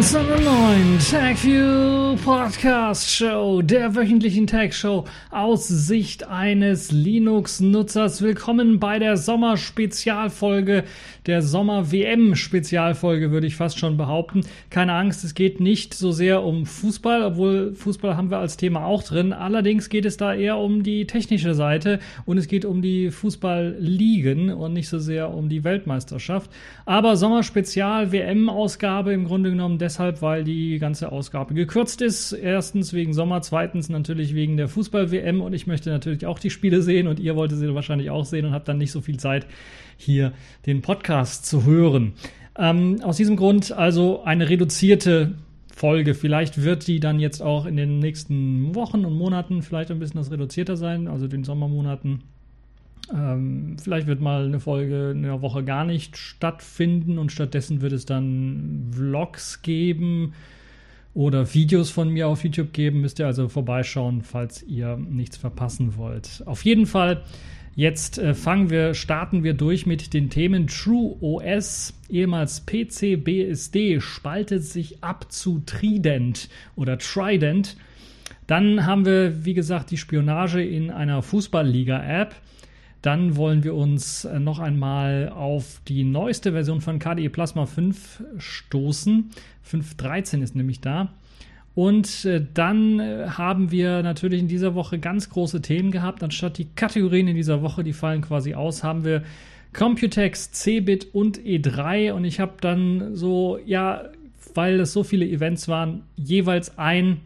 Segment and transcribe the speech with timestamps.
[0.00, 8.22] willkommen zu einer neuen TagView Podcast Show, der wöchentlichen Tag Show aus Sicht eines Linux-Nutzers.
[8.22, 10.84] Willkommen bei der Sommer-Spezialfolge,
[11.26, 14.42] der Sommer-WM-Spezialfolge, würde ich fast schon behaupten.
[14.70, 18.84] Keine Angst, es geht nicht so sehr um Fußball, obwohl Fußball haben wir als Thema
[18.84, 19.32] auch drin.
[19.32, 24.50] Allerdings geht es da eher um die technische Seite und es geht um die Fußball-Ligen
[24.50, 26.50] und nicht so sehr um die Weltmeisterschaft.
[26.86, 32.32] Aber Sommer-Spezial-WM-Ausgabe im Grunde genommen deshalb, weil die ganze Ausgabe gekürzt ist.
[32.32, 36.82] Erstens wegen Sommer, zweitens natürlich wegen der Fußball-WM und ich möchte natürlich auch die Spiele
[36.82, 39.46] sehen und ihr wolltet sie wahrscheinlich auch sehen und habt dann nicht so viel Zeit,
[40.00, 40.32] hier
[40.66, 42.14] den Podcast zu hören.
[42.56, 45.34] Ähm, aus diesem Grund also eine reduzierte
[45.74, 46.14] Folge.
[46.14, 50.20] Vielleicht wird die dann jetzt auch in den nächsten Wochen und Monaten vielleicht ein bisschen
[50.20, 52.22] das reduzierter sein, also den Sommermonaten.
[53.14, 57.92] Ähm, vielleicht wird mal eine Folge in der Woche gar nicht stattfinden und stattdessen wird
[57.92, 60.34] es dann Vlogs geben
[61.14, 63.00] oder Videos von mir auf YouTube geben.
[63.00, 66.42] Müsst ihr also vorbeischauen, falls ihr nichts verpassen wollt.
[66.46, 67.22] Auf jeden Fall.
[67.80, 74.02] Jetzt äh, fangen wir, starten wir durch mit den Themen True OS, ehemals PC BSD,
[74.02, 77.78] spaltet sich ab zu Trident oder Trident.
[78.46, 82.34] Dann haben wir, wie gesagt, die Spionage in einer Fußballliga-App.
[83.00, 88.22] Dann wollen wir uns äh, noch einmal auf die neueste Version von KDE Plasma 5
[88.36, 89.30] stoßen.
[89.66, 91.14] 5.13 ist nämlich da.
[91.80, 96.22] Und äh, dann äh, haben wir natürlich in dieser Woche ganz große Themen gehabt.
[96.22, 99.22] Anstatt die Kategorien in dieser Woche, die fallen quasi aus, haben wir
[99.72, 102.12] Computex, Cebit und E3.
[102.12, 104.10] Und ich habe dann so, ja,
[104.52, 107.22] weil es so viele Events waren, jeweils ein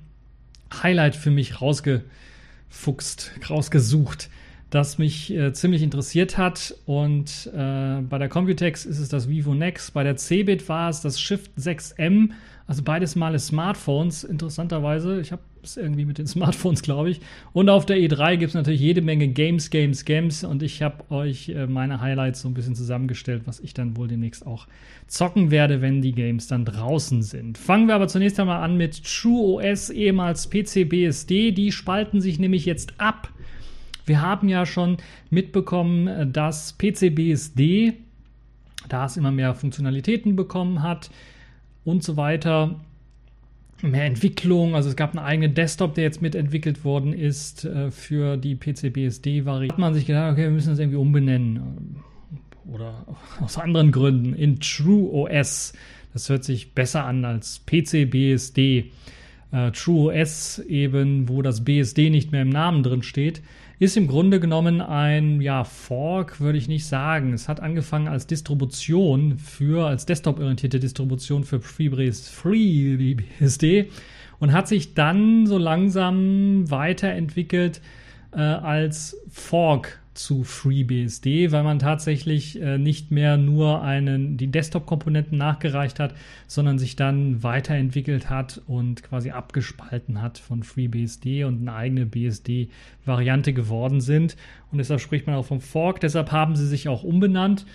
[0.84, 4.30] Highlight für mich rausgefuchst, rausgesucht
[4.74, 6.74] das mich äh, ziemlich interessiert hat.
[6.84, 11.00] Und äh, bei der Computex ist es das Vivo Next, bei der Cebit war es
[11.00, 12.30] das Shift 6M,
[12.66, 15.20] also beides Male Smartphones, interessanterweise.
[15.20, 17.20] Ich habe es irgendwie mit den Smartphones, glaube ich.
[17.52, 20.44] Und auf der E3 gibt es natürlich jede Menge Games, Games, Games.
[20.44, 24.08] Und ich habe euch äh, meine Highlights so ein bisschen zusammengestellt, was ich dann wohl
[24.08, 24.66] demnächst auch
[25.06, 27.58] zocken werde, wenn die Games dann draußen sind.
[27.58, 31.52] Fangen wir aber zunächst einmal an mit True OS, ehemals PCBSD.
[31.52, 33.30] Die spalten sich nämlich jetzt ab
[34.06, 34.98] wir haben ja schon
[35.30, 37.94] mitbekommen, äh, dass PCBSD,
[38.88, 41.10] da es immer mehr Funktionalitäten bekommen hat
[41.84, 42.80] und so weiter,
[43.82, 48.36] mehr Entwicklung, also es gab einen eigenen Desktop, der jetzt mitentwickelt worden ist äh, für
[48.36, 49.74] die PCBSD-Variante.
[49.74, 51.96] Hat man sich gedacht, okay, wir müssen das irgendwie umbenennen
[52.72, 53.04] oder
[53.40, 55.72] aus anderen Gründen in True OS.
[56.12, 58.92] Das hört sich besser an als PCBSD.
[59.54, 63.40] Äh, True OS eben, wo das BSD nicht mehr im Namen drin steht
[63.78, 67.32] ist im Grunde genommen ein ja, Fork, würde ich nicht sagen.
[67.32, 72.30] Es hat angefangen als Distribution für, als Desktop-orientierte Distribution für FreeBSD
[74.38, 77.80] und hat sich dann so langsam weiterentwickelt
[78.32, 85.36] äh, als Fork zu FreeBSD, weil man tatsächlich äh, nicht mehr nur einen, die Desktop-Komponenten
[85.36, 86.14] nachgereicht hat,
[86.46, 93.52] sondern sich dann weiterentwickelt hat und quasi abgespalten hat von FreeBSD und eine eigene BSD-Variante
[93.52, 94.36] geworden sind.
[94.70, 96.00] Und deshalb spricht man auch vom Fork.
[96.00, 97.66] Deshalb haben sie sich auch umbenannt.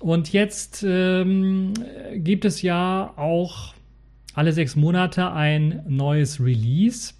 [0.00, 1.74] Und jetzt ähm,
[2.14, 3.74] gibt es ja auch
[4.34, 7.14] alle sechs Monate ein neues Release,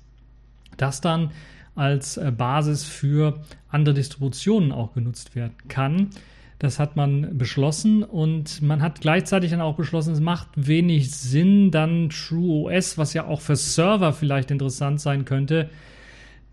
[0.77, 1.31] das dann
[1.79, 6.11] als äh, Basis für andere Distributionen auch genutzt werden kann.
[6.59, 11.71] Das hat man beschlossen und man hat gleichzeitig dann auch beschlossen, es macht wenig Sinn,
[11.71, 15.71] dann True OS, was ja auch für Server vielleicht interessant sein könnte,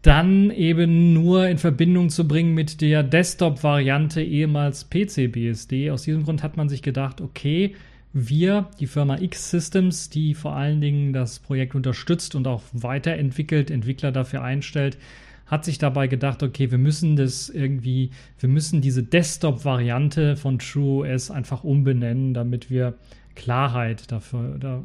[0.04, 5.90] dann eben nur in Verbindung zu bringen mit der Desktop-Variante ehemals PCBSD.
[5.90, 7.74] Aus diesem Grund hat man sich gedacht, okay,
[8.14, 13.72] wir, die Firma X Systems, die vor allen Dingen das Projekt unterstützt und auch weiterentwickelt,
[13.72, 15.00] Entwickler dafür einstellt,
[15.46, 21.32] hat sich dabei gedacht, okay, wir müssen das irgendwie, wir müssen diese Desktop-Variante von TrueOS
[21.32, 22.96] einfach umbenennen, damit wir
[23.36, 24.84] Klarheit dafür, da,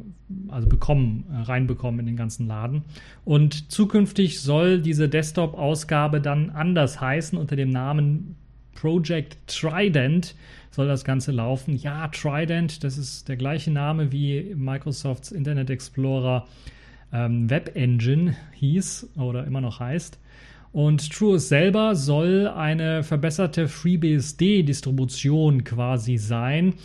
[0.49, 2.83] also bekommen, äh, reinbekommen in den ganzen Laden.
[3.23, 8.35] Und zukünftig soll diese Desktop-Ausgabe dann anders heißen unter dem Namen
[8.75, 10.35] Project Trident
[10.71, 11.75] soll das Ganze laufen.
[11.75, 16.47] Ja, Trident, das ist der gleiche Name wie Microsofts Internet Explorer
[17.13, 20.17] ähm, Web Engine hieß oder immer noch heißt.
[20.71, 26.75] Und TrueOS selber soll eine verbesserte FreeBSD-Distribution quasi sein,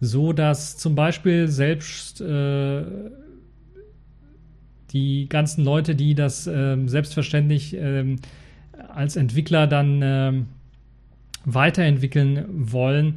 [0.00, 2.82] so dass zum Beispiel selbst äh,
[4.92, 8.16] die ganzen Leute, die das äh, selbstverständlich äh,
[8.88, 10.46] als Entwickler dann ähm,
[11.44, 13.14] weiterentwickeln wollen,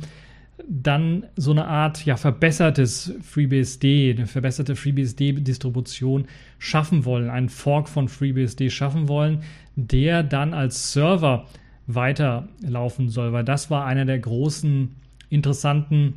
[0.67, 6.25] dann so eine Art ja, verbessertes FreeBSD, eine verbesserte FreeBSD-Distribution
[6.57, 9.41] schaffen wollen, einen Fork von FreeBSD schaffen wollen,
[9.87, 11.45] der dann als Server
[11.87, 14.95] weiterlaufen soll, weil das war einer der großen
[15.29, 16.13] interessanten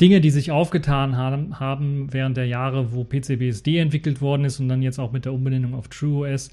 [0.00, 4.68] Dinge, die sich aufgetan haben, haben während der Jahre, wo PCBSD entwickelt worden ist und
[4.68, 6.50] dann jetzt auch mit der Umbenennung auf TrueOS,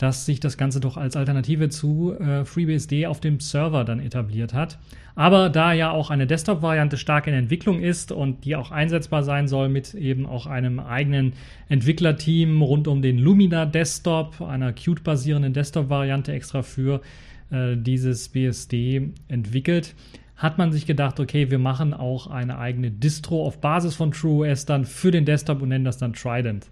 [0.00, 4.54] dass sich das Ganze doch als Alternative zu äh, FreeBSD auf dem Server dann etabliert
[4.54, 4.78] hat.
[5.14, 9.46] Aber da ja auch eine Desktop-Variante stark in Entwicklung ist und die auch einsetzbar sein
[9.46, 11.34] soll mit eben auch einem eigenen
[11.68, 17.02] Entwicklerteam rund um den Lumina Desktop, einer Qt-basierenden Desktop-Variante extra für
[17.50, 19.94] äh, dieses BSD entwickelt,
[20.34, 24.64] hat man sich gedacht, okay, wir machen auch eine eigene Distro auf Basis von TrueOS
[24.64, 26.70] dann für den Desktop und nennen das dann Trident.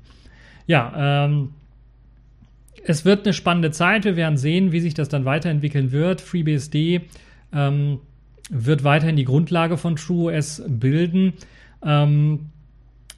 [0.67, 1.51] Ja, ähm,
[2.85, 4.05] es wird eine spannende Zeit.
[4.05, 6.21] Wir werden sehen, wie sich das dann weiterentwickeln wird.
[6.21, 7.03] FreeBSD
[7.53, 8.01] ähm,
[8.51, 11.35] wird weiterhin die Grundlage von TrueOS bilden.
[11.85, 12.51] Ähm,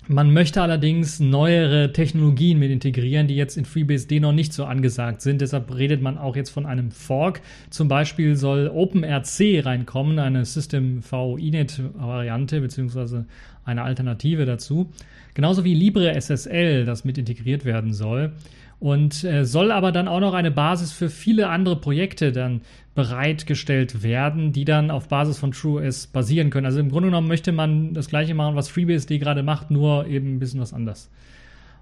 [0.09, 5.23] man möchte allerdings neuere Technologien mit integrieren, die jetzt in FreeBSD noch nicht so angesagt
[5.23, 5.41] sind.
[5.41, 7.43] Deshalb redet man auch jetzt von einem Fork.
[7.71, 13.27] Zum Beispiel soll OpenRC reinkommen, eine System V Inet-Variante beziehungsweise
[13.65, 14.91] eine Alternative dazu.
[15.35, 18.33] Genauso wie LibreSSL, das mit integriert werden soll
[18.81, 22.63] und äh, soll aber dann auch noch eine Basis für viele andere Projekte dann
[22.95, 26.67] bereitgestellt werden, die dann auf Basis von TrueOS basieren können.
[26.67, 30.35] Also im Grunde genommen möchte man das gleiche machen, was FreeBSD gerade macht, nur eben
[30.35, 31.11] ein bisschen was anders.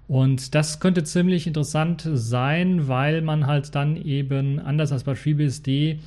[0.09, 5.99] Und das könnte ziemlich interessant sein, weil man halt dann eben anders als bei FreeBSD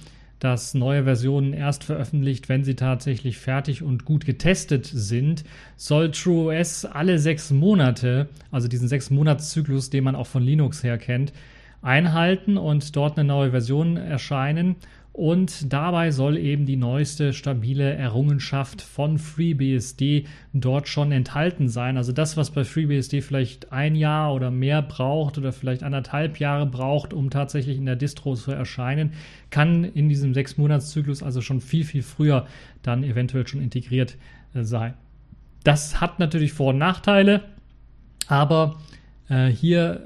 [0.42, 5.44] dass neue Versionen erst veröffentlicht, wenn sie tatsächlich fertig und gut getestet sind,
[5.76, 10.98] soll TrueOS alle sechs Monate, also diesen sechs Monatszyklus, den man auch von Linux her
[10.98, 11.32] kennt,
[11.80, 14.74] einhalten und dort eine neue Version erscheinen.
[15.12, 20.24] Und dabei soll eben die neueste stabile Errungenschaft von FreeBSD
[20.54, 21.98] dort schon enthalten sein.
[21.98, 26.64] Also das, was bei FreeBSD vielleicht ein Jahr oder mehr braucht oder vielleicht anderthalb Jahre
[26.64, 29.12] braucht, um tatsächlich in der Distro zu erscheinen,
[29.50, 32.46] kann in diesem sechs Monatszyklus also schon viel, viel früher
[32.80, 34.16] dann eventuell schon integriert
[34.54, 34.94] äh, sein.
[35.62, 37.42] Das hat natürlich Vor- und Nachteile,
[38.28, 38.80] aber
[39.28, 40.00] äh, hier,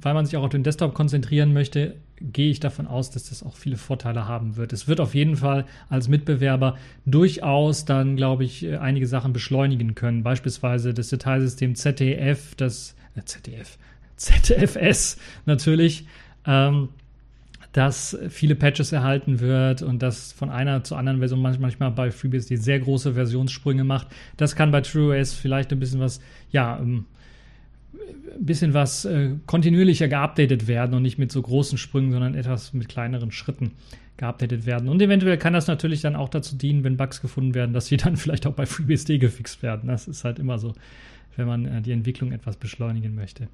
[0.00, 1.96] weil man sich auch auf den Desktop konzentrieren möchte,
[2.32, 4.72] gehe ich davon aus, dass das auch viele Vorteile haben wird.
[4.72, 6.76] Es wird auf jeden Fall als Mitbewerber
[7.06, 10.22] durchaus dann, glaube ich, äh, einige Sachen beschleunigen können.
[10.22, 13.78] Beispielsweise das Detailsystem ZDF, das äh, ZDF,
[14.16, 16.06] ZFS natürlich,
[16.46, 16.90] ähm,
[17.72, 22.56] dass viele Patches erhalten wird und das von einer zur anderen Version manchmal bei FreeBSD
[22.56, 24.08] sehr große Versionssprünge macht.
[24.36, 26.20] Das kann bei TrueOS vielleicht ein bisschen was,
[26.50, 27.06] ja, ähm,
[27.94, 32.72] ein bisschen was äh, kontinuierlicher geupdatet werden und nicht mit so großen Sprüngen, sondern etwas
[32.72, 33.72] mit kleineren Schritten
[34.16, 34.88] geupdatet werden.
[34.88, 37.96] Und eventuell kann das natürlich dann auch dazu dienen, wenn Bugs gefunden werden, dass sie
[37.98, 39.88] dann vielleicht auch bei FreeBSD gefixt werden.
[39.88, 40.74] Das ist halt immer so,
[41.36, 43.48] wenn man äh, die Entwicklung etwas beschleunigen möchte.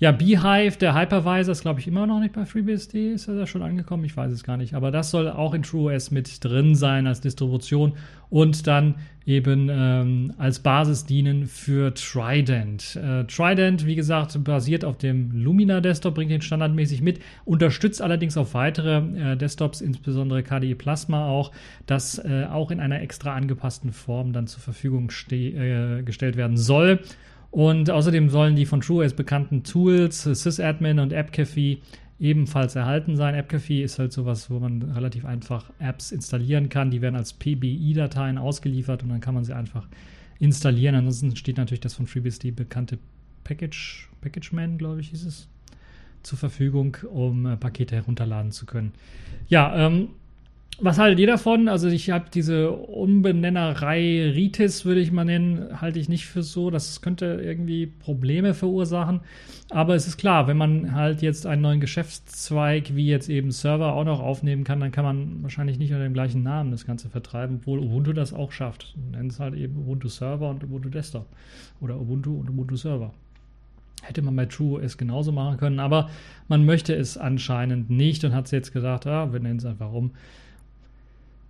[0.00, 3.12] Ja, Beehive, der Hypervisor, ist glaube ich immer noch nicht bei FreeBSD.
[3.12, 4.02] Ist er da schon angekommen?
[4.04, 4.72] Ich weiß es gar nicht.
[4.72, 7.92] Aber das soll auch in TrueOS mit drin sein als Distribution
[8.30, 8.94] und dann
[9.26, 12.96] eben ähm, als Basis dienen für Trident.
[12.96, 18.38] Äh, Trident, wie gesagt, basiert auf dem Lumina Desktop, bringt den standardmäßig mit, unterstützt allerdings
[18.38, 21.52] auf weitere äh, Desktops, insbesondere KDE Plasma auch,
[21.84, 27.00] das äh, auch in einer extra angepassten Form dann zur Verfügung äh, gestellt werden soll.
[27.50, 31.78] Und außerdem sollen die von TrueOS bekannten Tools, sysadmin und AppCafe
[32.20, 33.34] ebenfalls erhalten sein.
[33.34, 36.90] AppCafe ist halt sowas, wo man relativ einfach Apps installieren kann.
[36.90, 39.88] Die werden als PBI-Dateien ausgeliefert und dann kann man sie einfach
[40.38, 40.94] installieren.
[40.94, 42.98] Ansonsten steht natürlich das von FreeBSD bekannte
[43.42, 45.48] Package, PackageMan, glaube ich, hieß es,
[46.22, 48.92] zur Verfügung, um äh, Pakete herunterladen zu können.
[49.48, 50.10] Ja, ähm,
[50.82, 51.68] was haltet ihr davon?
[51.68, 56.70] Also ich habe diese Umbenennerei Ritis, würde ich mal nennen, halte ich nicht für so.
[56.70, 59.20] Das könnte irgendwie Probleme verursachen.
[59.70, 63.92] Aber es ist klar, wenn man halt jetzt einen neuen Geschäftszweig wie jetzt eben Server
[63.92, 67.08] auch noch aufnehmen kann, dann kann man wahrscheinlich nicht unter dem gleichen Namen das Ganze
[67.08, 68.96] vertreiben, obwohl Ubuntu das auch schafft.
[69.12, 71.26] Nennen es halt eben Ubuntu Server und Ubuntu Desktop.
[71.80, 73.12] Oder Ubuntu und Ubuntu Server.
[74.02, 76.08] Hätte man bei TrueOS genauso machen können, aber
[76.48, 79.92] man möchte es anscheinend nicht und hat es jetzt gesagt, ah, wir nennen es einfach
[79.92, 80.12] um.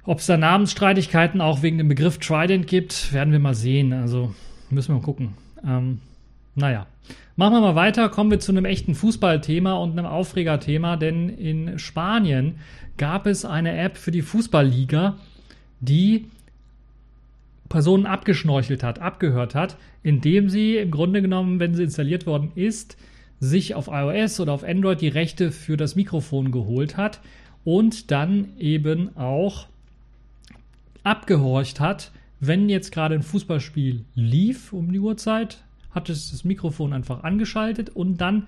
[0.04, 3.92] Ob es da Namensstreitigkeiten auch wegen dem Begriff Trident gibt, werden wir mal sehen.
[3.92, 4.34] Also
[4.70, 5.34] müssen wir mal gucken.
[5.64, 6.00] Ähm,
[6.54, 6.86] naja.
[7.36, 11.78] Machen wir mal weiter, kommen wir zu einem echten Fußballthema und einem Aufregerthema, denn in
[11.78, 12.56] Spanien
[12.98, 15.16] gab es eine App für die Fußballliga,
[15.80, 16.26] die
[17.70, 22.98] Personen abgeschnorchelt hat, abgehört hat, indem sie im Grunde genommen, wenn sie installiert worden ist,
[23.38, 27.20] sich auf iOS oder auf Android die Rechte für das Mikrofon geholt hat
[27.64, 29.66] und dann eben auch
[31.02, 35.62] abgehorcht hat, wenn jetzt gerade ein Fußballspiel lief um die Uhrzeit,
[35.94, 38.46] hat es das Mikrofon einfach angeschaltet und dann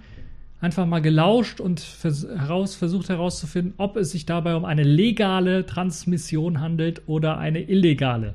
[0.61, 5.67] einfach mal gelauscht und vers heraus, versucht herauszufinden, ob es sich dabei um eine legale
[5.67, 8.35] Transmission handelt oder eine illegale.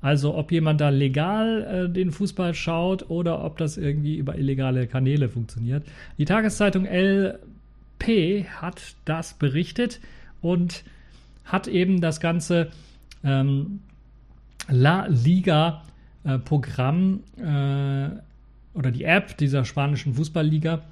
[0.00, 4.86] Also ob jemand da legal äh, den Fußball schaut oder ob das irgendwie über illegale
[4.86, 5.84] Kanäle funktioniert.
[6.18, 10.00] Die Tageszeitung LP hat das berichtet
[10.40, 10.84] und
[11.44, 12.70] hat eben das ganze
[13.26, 13.80] ähm,
[14.68, 15.82] La Liga
[16.24, 18.08] äh, Programm äh,
[18.74, 20.82] oder die App dieser spanischen Fußballliga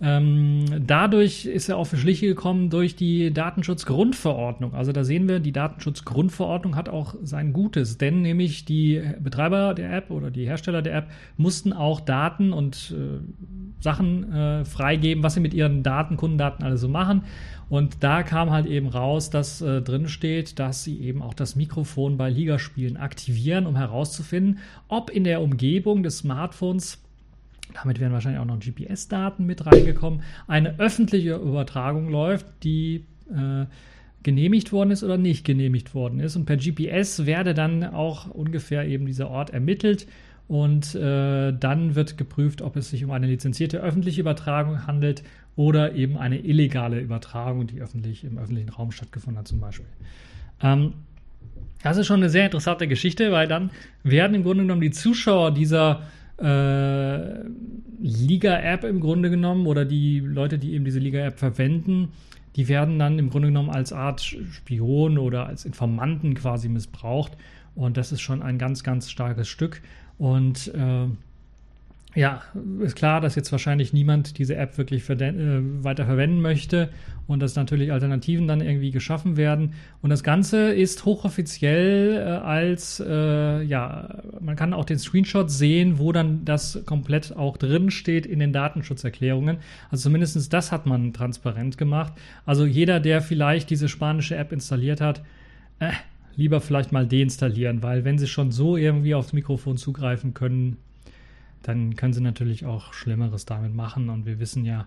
[0.00, 4.74] ähm, dadurch ist er auf Schliche gekommen durch die Datenschutzgrundverordnung.
[4.74, 9.92] Also da sehen wir, die Datenschutzgrundverordnung hat auch sein Gutes, denn nämlich die Betreiber der
[9.92, 15.34] App oder die Hersteller der App mussten auch Daten und äh, Sachen äh, freigeben, was
[15.34, 17.22] sie mit ihren Daten, Kundendaten alle so machen.
[17.70, 21.54] Und da kam halt eben raus, dass äh, drin steht, dass sie eben auch das
[21.54, 24.58] Mikrofon bei Ligaspielen aktivieren, um herauszufinden,
[24.88, 26.98] ob in der Umgebung des Smartphones
[27.74, 33.66] damit wären wahrscheinlich auch noch GPS-Daten mit reingekommen, eine öffentliche Übertragung läuft, die äh,
[34.22, 36.36] genehmigt worden ist oder nicht genehmigt worden ist.
[36.36, 40.06] Und per GPS werde dann auch ungefähr eben dieser Ort ermittelt
[40.48, 45.22] und äh, dann wird geprüft, ob es sich um eine lizenzierte öffentliche Übertragung handelt
[45.56, 49.86] oder eben eine illegale Übertragung, die öffentlich im öffentlichen Raum stattgefunden hat zum Beispiel.
[50.62, 50.94] Ähm,
[51.82, 53.70] das ist schon eine sehr interessante Geschichte, weil dann
[54.02, 56.02] werden im Grunde genommen die Zuschauer dieser
[56.38, 57.40] äh,
[58.00, 62.12] Liga-App im Grunde genommen oder die Leute, die eben diese Liga-App verwenden,
[62.56, 67.36] die werden dann im Grunde genommen als Art Spion oder als Informanten quasi missbraucht.
[67.74, 69.82] Und das ist schon ein ganz, ganz starkes Stück.
[70.18, 71.06] Und äh,
[72.14, 72.42] ja,
[72.80, 76.88] ist klar, dass jetzt wahrscheinlich niemand diese App wirklich äh, weiter verwenden möchte
[77.28, 79.74] und dass natürlich Alternativen dann irgendwie geschaffen werden.
[80.02, 85.98] Und das Ganze ist hochoffiziell äh, als, äh, ja, man kann auch den Screenshot sehen,
[85.98, 89.58] wo dann das komplett auch drin steht in den Datenschutzerklärungen.
[89.90, 92.14] Also zumindest das hat man transparent gemacht.
[92.46, 95.22] Also jeder, der vielleicht diese spanische App installiert hat,
[95.78, 95.90] äh,
[96.38, 100.78] lieber vielleicht mal deinstallieren, weil wenn sie schon so irgendwie aufs Mikrofon zugreifen können,
[101.62, 104.08] dann können sie natürlich auch Schlimmeres damit machen.
[104.08, 104.86] Und wir wissen ja,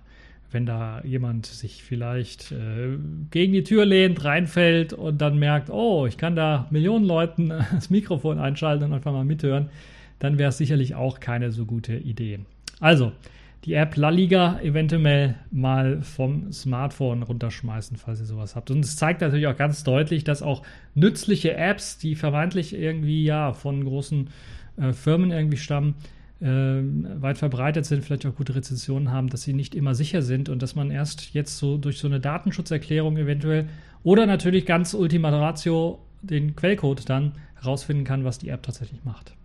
[0.51, 2.97] wenn da jemand sich vielleicht äh,
[3.31, 7.89] gegen die Tür lehnt, reinfällt und dann merkt, oh, ich kann da Millionen Leuten das
[7.89, 9.69] Mikrofon einschalten und einfach mal mithören,
[10.19, 12.39] dann wäre es sicherlich auch keine so gute Idee.
[12.79, 13.11] Also,
[13.65, 18.71] die App La Liga eventuell mal vom Smartphone runterschmeißen, falls ihr sowas habt.
[18.71, 20.63] Und es zeigt natürlich auch ganz deutlich, dass auch
[20.95, 24.29] nützliche Apps, die vermeintlich irgendwie ja von großen
[24.77, 25.95] äh, Firmen irgendwie stammen,
[26.39, 26.45] äh,
[27.21, 30.63] weit verbreitet sind, vielleicht auch gute Rezensionen haben, dass sie nicht immer sicher sind und
[30.63, 33.67] dass man erst jetzt so durch so eine Datenschutzerklärung eventuell
[34.03, 39.35] oder natürlich ganz Ultima Ratio den Quellcode dann herausfinden kann, was die App tatsächlich macht.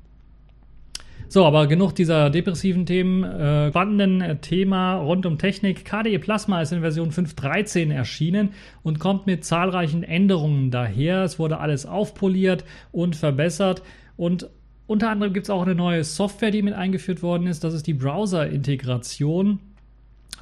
[1.28, 3.24] So, aber genug dieser depressiven Themen.
[3.24, 5.84] Äh, spannenden äh, Thema rund um Technik.
[5.84, 8.50] KDE Plasma ist in Version 5.13 erschienen
[8.82, 11.24] und kommt mit zahlreichen Änderungen daher.
[11.24, 13.82] Es wurde alles aufpoliert und verbessert.
[14.16, 14.48] Und
[14.86, 17.64] unter anderem gibt es auch eine neue Software, die mit eingeführt worden ist.
[17.64, 19.58] Das ist die Browser-Integration.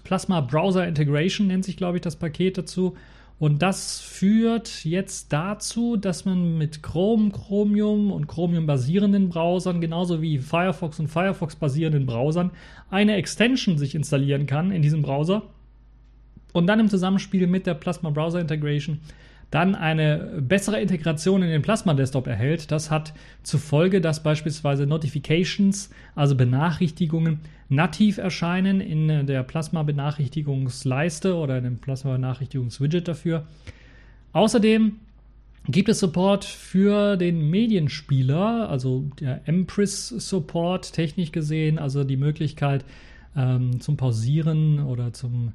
[0.05, 2.95] Plasma Browser Integration nennt sich, glaube ich, das Paket dazu.
[3.39, 10.39] Und das führt jetzt dazu, dass man mit Chrome, Chromium und Chromium-basierenden Browsern, genauso wie
[10.39, 12.53] Firefox und Firefox-basierenden Browsern,
[12.91, 15.43] eine Extension sich installieren kann in diesem Browser.
[16.53, 19.01] Und dann im Zusammenspiel mit der Plasma Browser Integration
[19.55, 22.73] dann eine bessere Integration in den Plasma Desktop erhält.
[22.73, 31.37] Das hat zur Folge, dass beispielsweise Notifications, also Benachrichtigungen, nativ erscheinen in der Plasma Benachrichtigungsleiste
[31.37, 33.47] oder in dem Plasma Benachrichtigungswidget dafür.
[34.33, 34.97] Außerdem
[35.69, 42.85] gibt es Support für den Medienspieler, also der Empress Support technisch gesehen, also die Möglichkeit
[43.37, 45.53] ähm, zum Pausieren oder zum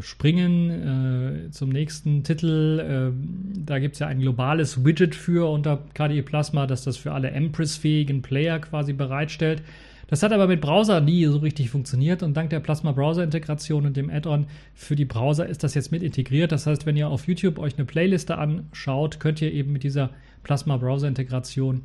[0.00, 2.80] springen äh, zum nächsten Titel.
[2.80, 7.12] Äh, da gibt es ja ein globales Widget für unter KDE Plasma, das das für
[7.12, 9.62] alle Empress-fähigen Player quasi bereitstellt.
[10.08, 13.86] Das hat aber mit Browser nie so richtig funktioniert und dank der Plasma Browser Integration
[13.86, 16.52] und dem Add-on für die Browser ist das jetzt mit integriert.
[16.52, 20.10] Das heißt, wenn ihr auf YouTube euch eine Playliste anschaut, könnt ihr eben mit dieser
[20.42, 21.82] Plasma Browser Integration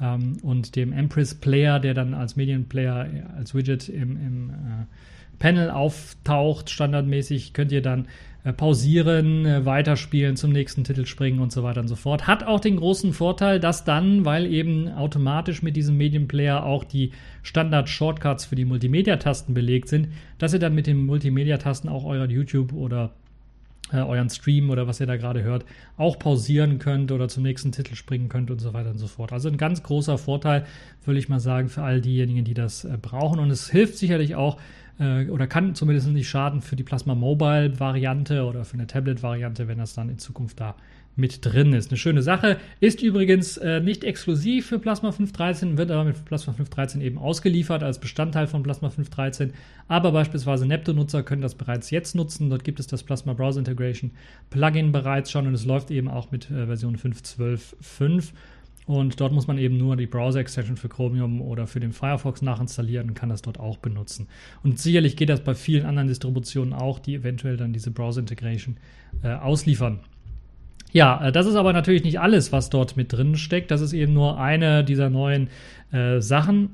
[0.00, 3.06] ähm, und dem Empress Player, der dann als Medienplayer
[3.36, 4.86] als Widget im, im äh,
[5.38, 8.08] Panel auftaucht, standardmäßig, könnt ihr dann
[8.44, 12.26] äh, pausieren, äh, weiterspielen, zum nächsten Titel springen und so weiter und so fort.
[12.26, 17.12] Hat auch den großen Vorteil, dass dann, weil eben automatisch mit diesem Medienplayer auch die
[17.42, 22.72] Standard-Shortcuts für die Multimedia-Tasten belegt sind, dass ihr dann mit den Multimedia-Tasten auch euer YouTube
[22.72, 23.12] oder
[23.92, 25.64] äh, euren Stream oder was ihr da gerade hört,
[25.96, 29.32] auch pausieren könnt oder zum nächsten Titel springen könnt und so weiter und so fort.
[29.32, 30.64] Also ein ganz großer Vorteil,
[31.04, 33.38] würde ich mal sagen, für all diejenigen, die das äh, brauchen.
[33.38, 34.58] Und es hilft sicherlich auch
[34.98, 39.22] äh, oder kann zumindest nicht schaden für die Plasma Mobile Variante oder für eine Tablet
[39.22, 40.74] Variante, wenn das dann in Zukunft da
[41.18, 41.90] mit drin ist.
[41.90, 42.58] Eine schöne Sache.
[42.80, 47.82] Ist übrigens äh, nicht exklusiv für Plasma 513, wird aber mit Plasma 513 eben ausgeliefert
[47.82, 49.52] als Bestandteil von Plasma 513.
[49.88, 52.50] Aber beispielsweise Neptune-Nutzer können das bereits jetzt nutzen.
[52.50, 54.12] Dort gibt es das Plasma Browser Integration
[54.50, 58.32] Plugin bereits schon und es läuft eben auch mit äh, Version 5.12.5.
[58.86, 63.08] Und dort muss man eben nur die Browser-Extension für Chromium oder für den Firefox nachinstallieren
[63.08, 64.28] und kann das dort auch benutzen.
[64.62, 68.78] Und sicherlich geht das bei vielen anderen Distributionen auch, die eventuell dann diese Browser-Integration
[69.22, 70.00] äh, ausliefern.
[70.92, 73.70] Ja, äh, das ist aber natürlich nicht alles, was dort mit drin steckt.
[73.70, 75.48] Das ist eben nur eine dieser neuen
[75.92, 76.70] äh, Sachen.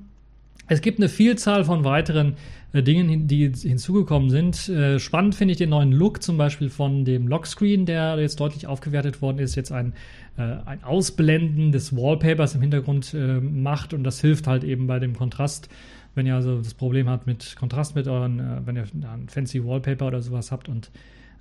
[0.67, 2.37] Es gibt eine Vielzahl von weiteren
[2.73, 4.69] äh, Dingen, die hinzugekommen sind.
[4.69, 8.67] Äh, spannend finde ich den neuen Look zum Beispiel von dem Lockscreen, der jetzt deutlich
[8.67, 9.57] aufgewertet worden ist.
[9.57, 9.93] Jetzt ein,
[10.39, 14.99] äh, ein Ausblenden des Wallpapers im Hintergrund äh, macht und das hilft halt eben bei
[14.99, 15.69] dem Kontrast.
[16.15, 20.07] Wenn ihr also das Problem habt mit Kontrast mit euren, wenn ihr ein fancy Wallpaper
[20.07, 20.93] oder sowas habt und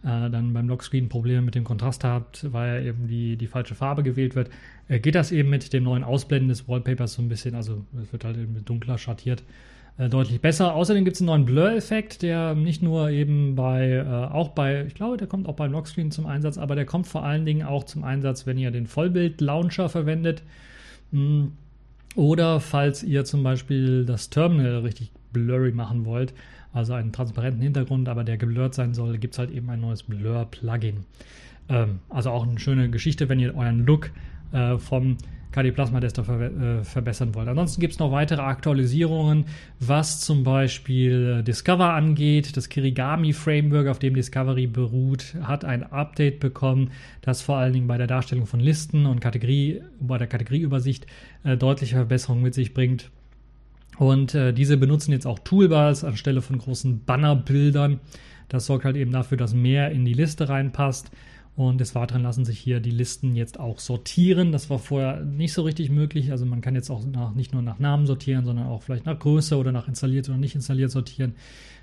[0.04, 4.04] äh, dann beim Lockscreen Probleme mit dem Kontrast habt, weil eben die, die falsche Farbe
[4.04, 4.50] gewählt wird,
[4.88, 8.12] äh, geht das eben mit dem neuen Ausblenden des Wallpapers so ein bisschen, also es
[8.12, 9.44] wird halt eben dunkler schattiert,
[9.98, 10.76] äh, deutlich besser.
[10.76, 14.96] Außerdem gibt es einen neuen Blur-Effekt, der nicht nur eben bei, äh, auch bei, ich
[14.96, 17.84] glaube, der kommt auch beim Lockscreen zum Einsatz, aber der kommt vor allen Dingen auch
[17.84, 20.44] zum Einsatz, wenn ihr den Vollbild-Launcher verwendet.
[21.12, 21.52] Mh, hm,
[22.16, 26.34] oder falls ihr zum Beispiel das Terminal richtig blurry machen wollt,
[26.74, 30.04] also einen transparenten Hintergrund, aber der geblurrt sein soll, gibt es halt eben ein neues
[30.04, 31.06] Blur-Plugin.
[31.70, 34.12] Ähm, also auch eine schöne Geschichte, wenn ihr euren Look
[34.52, 35.18] äh, vom
[35.54, 37.48] KD Plasma Tester ver äh, verbessern wollt.
[37.48, 39.46] Ansonsten gibt es noch weitere Aktualisierungen,
[39.80, 42.58] was zum Beispiel äh, Discover angeht.
[42.58, 46.90] Das Kirigami Framework, auf dem Discovery beruht, hat ein Update bekommen,
[47.22, 51.06] das vor allen Dingen bei der Darstellung von Listen und Kategorie, bei der Kategorieübersicht
[51.44, 53.12] äh, deutliche Verbesserungen mit sich bringt.
[53.98, 58.00] Und äh, diese benutzen jetzt auch Toolbars anstelle von großen Bannerbildern.
[58.50, 61.12] Das sorgt halt eben dafür, dass mehr in die Liste reinpasst.
[61.56, 64.52] Und des Weiteren lassen sich hier die Listen jetzt auch sortieren.
[64.52, 66.32] Das war vorher nicht so richtig möglich.
[66.32, 69.20] Also man kann jetzt auch nach, nicht nur nach Namen sortieren, sondern auch vielleicht nach
[69.20, 71.36] Größe oder nach installiert oder nicht installiert sortieren.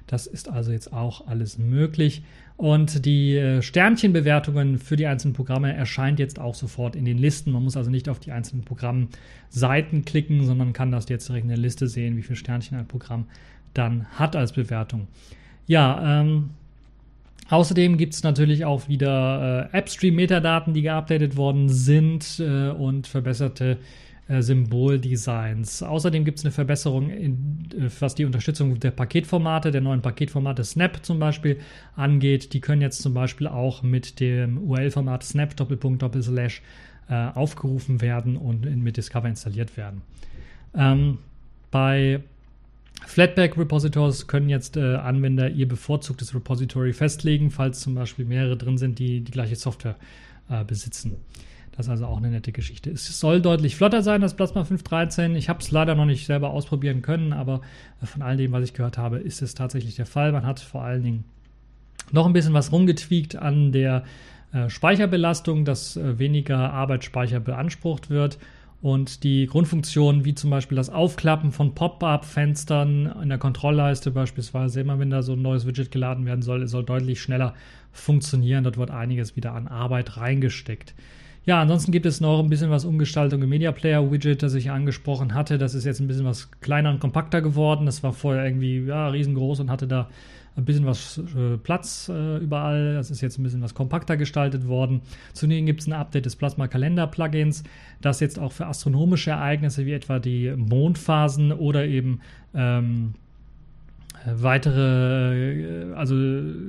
[0.08, 2.24] Das ist also jetzt auch alles möglich.
[2.60, 7.52] Und die äh, Sternchenbewertungen für die einzelnen Programme erscheint jetzt auch sofort in den Listen.
[7.52, 11.48] Man muss also nicht auf die einzelnen Programmseiten klicken, sondern kann das jetzt direkt in
[11.48, 13.28] der Liste sehen, wie viele Sternchen ein Programm
[13.72, 15.08] dann hat als Bewertung.
[15.66, 16.50] Ja, ähm,
[17.48, 23.78] Außerdem gibt es natürlich auch wieder äh, AppStream-Metadaten, die geupdatet worden sind äh, und verbesserte
[24.30, 25.82] äh, Symboldesigns.
[25.82, 30.62] Außerdem gibt es eine Verbesserung, in, äh, was die Unterstützung der Paketformate, der neuen Paketformate
[30.62, 31.58] Snap zum Beispiel
[31.96, 32.52] angeht.
[32.52, 36.62] Die können jetzt zum Beispiel auch mit dem URL-Format Snap Doppelpunkt Doppelslash
[37.08, 40.02] äh, aufgerufen werden und in, mit Discover installiert werden.
[40.74, 41.18] Ähm,
[41.72, 42.20] bei
[43.06, 48.78] Flatpak Repositories können jetzt äh, Anwender ihr bevorzugtes Repository festlegen, falls zum Beispiel mehrere drin
[48.78, 49.96] sind, die die gleiche Software
[50.48, 51.16] äh, besitzen.
[51.76, 52.90] Das ist also auch eine nette Geschichte.
[52.90, 55.34] Es soll deutlich flotter sein, das Plasma 513.
[55.36, 57.60] Ich habe es leider noch nicht selber ausprobieren können, aber
[58.02, 60.32] von all dem, was ich gehört habe, ist es tatsächlich der Fall.
[60.32, 61.24] Man hat vor allen Dingen
[62.12, 64.04] noch ein bisschen was rumgetweakt an der
[64.52, 68.38] äh, Speicherbelastung, dass äh, weniger Arbeitsspeicher beansprucht wird
[68.82, 74.98] und die Grundfunktionen, wie zum Beispiel das Aufklappen von Pop-up-Fenstern in der Kontrollleiste beispielsweise, immer
[74.98, 77.54] wenn da so ein neues Widget geladen werden soll, soll deutlich schneller
[77.92, 78.64] funktionieren.
[78.64, 80.94] Dort wird einiges wieder an Arbeit reingesteckt.
[81.46, 84.70] Ja, ansonsten gibt es noch ein bisschen was Umgestaltung im Media Player Widget, das ich
[84.70, 85.56] angesprochen hatte.
[85.56, 87.86] Das ist jetzt ein bisschen was kleiner und kompakter geworden.
[87.86, 90.08] Das war vorher irgendwie ja, riesengroß und hatte da
[90.56, 92.94] ein bisschen was äh, Platz äh, überall.
[92.94, 95.00] Das ist jetzt ein bisschen was kompakter gestaltet worden.
[95.32, 97.64] Zudem gibt es ein Update des Plasma Kalender Plugins,
[98.02, 102.20] das jetzt auch für astronomische Ereignisse wie etwa die Mondphasen oder eben
[102.54, 103.14] ähm,
[104.26, 106.16] weitere, äh, also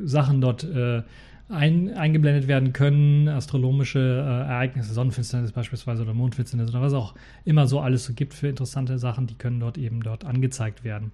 [0.06, 1.02] Sachen dort äh,
[1.52, 7.68] ein, eingeblendet werden können, astronomische äh, Ereignisse, Sonnenfinsternis beispielsweise oder Mondfinsternis oder was auch immer
[7.68, 11.12] so alles so gibt für interessante Sachen, die können dort eben dort angezeigt werden.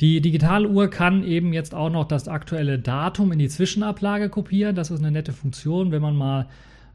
[0.00, 4.76] Die Digitaluhr kann eben jetzt auch noch das aktuelle Datum in die Zwischenablage kopieren.
[4.76, 6.48] Das ist eine nette Funktion, wenn man mal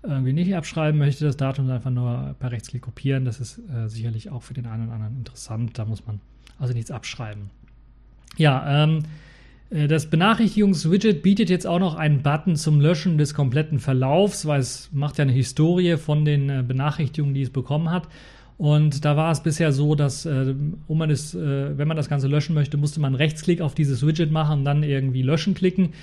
[0.04, 3.26] irgendwie nicht abschreiben möchte, das Datum einfach nur per Rechtsklick kopieren.
[3.26, 5.78] Das ist äh, sicherlich auch für den einen oder anderen interessant.
[5.78, 6.20] Da muss man
[6.60, 7.50] also nichts abschreiben.
[8.38, 9.02] Ja, ähm, äh,
[9.72, 14.90] das Benachrichtigungswidget bietet jetzt auch noch einen Button zum Löschen des kompletten Verlaufs, weil es
[14.92, 18.10] macht ja eine Historie von den äh, Benachrichtigungen, die es bekommen hat.
[18.58, 20.54] Und da war es bisher so, dass, äh,
[20.88, 24.06] um man es, äh, wenn man das Ganze löschen möchte, musste man Rechtsklick auf dieses
[24.06, 25.94] Widget machen und dann irgendwie löschen klicken.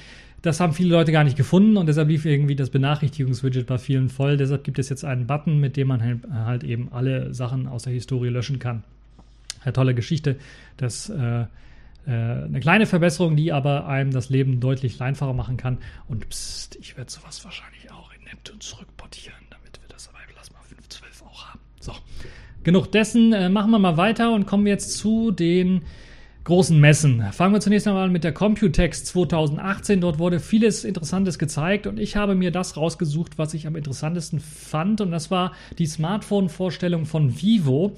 [0.41, 4.09] das haben viele Leute gar nicht gefunden und deshalb lief irgendwie das Benachrichtigungswidget bei vielen
[4.09, 4.37] voll.
[4.37, 7.83] Deshalb gibt es jetzt einen Button, mit dem man halt, halt eben alle Sachen aus
[7.83, 8.83] der Historie löschen kann.
[9.63, 10.37] Eine tolle Geschichte.
[10.79, 11.47] Das äh, äh,
[12.13, 15.79] eine kleine Verbesserung, die aber einem das Leben deutlich einfacher machen kann.
[16.09, 20.59] Und pst, ich werde sowas wahrscheinlich auch in Neptun zurückportieren, damit wir das bei Plasma
[20.61, 21.61] 512 auch haben.
[21.81, 21.93] So,
[22.65, 23.33] genug dessen.
[23.33, 25.83] Äh, machen wir mal weiter und kommen jetzt zu den
[26.49, 27.23] großen Messen.
[27.33, 30.01] Fangen wir zunächst einmal mit der Computex 2018.
[30.01, 34.41] Dort wurde vieles Interessantes gezeigt und ich habe mir das rausgesucht, was ich am interessantesten
[34.41, 37.95] fand und das war die Smartphone-Vorstellung von Vivo.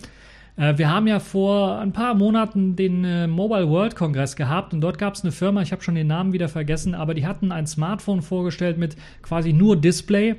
[0.61, 4.83] Äh, wir haben ja vor ein paar Monaten den äh, Mobile World Congress gehabt und
[4.83, 7.51] dort gab es eine Firma, ich habe schon den Namen wieder vergessen, aber die hatten
[7.51, 10.37] ein Smartphone vorgestellt mit quasi nur Display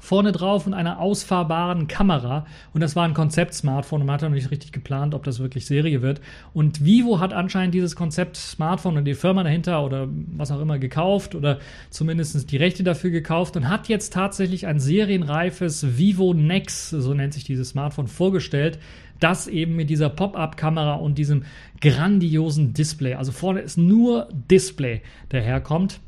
[0.00, 2.46] vorne drauf und einer ausfahrbaren Kamera.
[2.72, 5.66] Und das war ein Konzept-Smartphone und man hat noch nicht richtig geplant, ob das wirklich
[5.66, 6.20] Serie wird.
[6.52, 11.34] Und Vivo hat anscheinend dieses Konzept-Smartphone und die Firma dahinter oder was auch immer gekauft
[11.34, 11.58] oder
[11.90, 17.32] zumindest die Rechte dafür gekauft und hat jetzt tatsächlich ein serienreifes Vivo Nex, so nennt
[17.32, 18.78] sich dieses Smartphone, vorgestellt.
[19.20, 21.44] Das eben mit dieser Pop-up-Kamera und diesem
[21.80, 23.14] grandiosen Display.
[23.14, 26.00] Also vorne ist nur Display, der herkommt.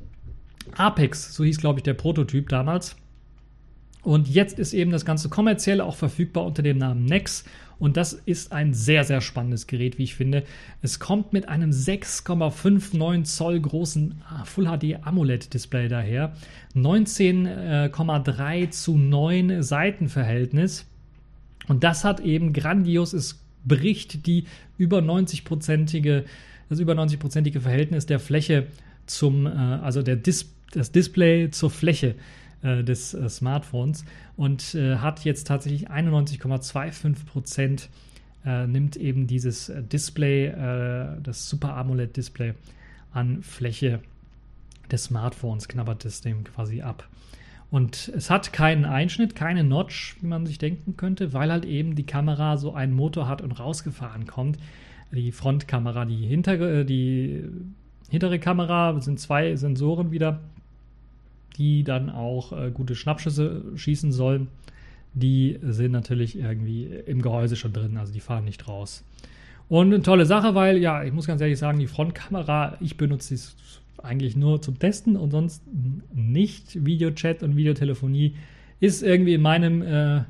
[0.77, 2.97] Apex, so hieß glaube ich der Prototyp damals.
[4.07, 7.43] Und jetzt ist eben das Ganze kommerziell auch verfügbar unter dem Namen Nex.
[7.81, 10.45] Und das ist ein sehr, sehr spannendes Gerät, wie ich finde.
[10.81, 16.35] Es kommt mit einem 6,59 Zoll großen ah, Full HD AMOLED Display daher.
[16.77, 20.87] 19,3 zu 9 Seitenverhältnis.
[21.67, 24.45] Und das hat eben grandios, es bricht die
[24.79, 26.23] über 90-prozentige,
[26.69, 28.69] das über 90-prozentige Verhältnis der Fläche
[29.07, 32.15] zum, äh, also der Dis das Display zur Fläche
[32.67, 34.05] äh, des äh, Smartphones
[34.37, 37.89] und äh, hat jetzt tatsächlich 91,25 Prozent
[38.45, 42.55] äh, nimmt eben dieses Display, äh, das Super AMOLED Display
[43.13, 44.01] an Fläche
[44.91, 47.09] des Smartphones, knabbert es dem quasi ab.
[47.71, 51.97] Und es hat keinen Einschnitt, keine Notch, wie man sich denken könnte, weil halt eben
[51.97, 54.59] die Kamera so einen Motor hat und rausgefahren kommt.
[55.13, 57.45] Die Frontkamera, die, hintere, die
[58.09, 60.41] hintere Kamera sind zwei Sensoren wieder
[61.59, 64.49] die dann auch äh, gute Schnappschüsse schießen sollen,
[65.15, 69.05] die sind natürlich irgendwie im Gehäuse schon drin, also die fahren nicht raus.
[69.69, 73.37] Und eine tolle Sache, weil, ja, ich muss ganz ehrlich sagen, die Frontkamera, ich benutze
[73.37, 73.49] sie
[74.03, 75.63] eigentlich nur zum Testen und sonst
[76.15, 76.85] nicht.
[76.85, 78.35] Videochat und Videotelefonie
[78.79, 80.23] ist irgendwie in meinem äh,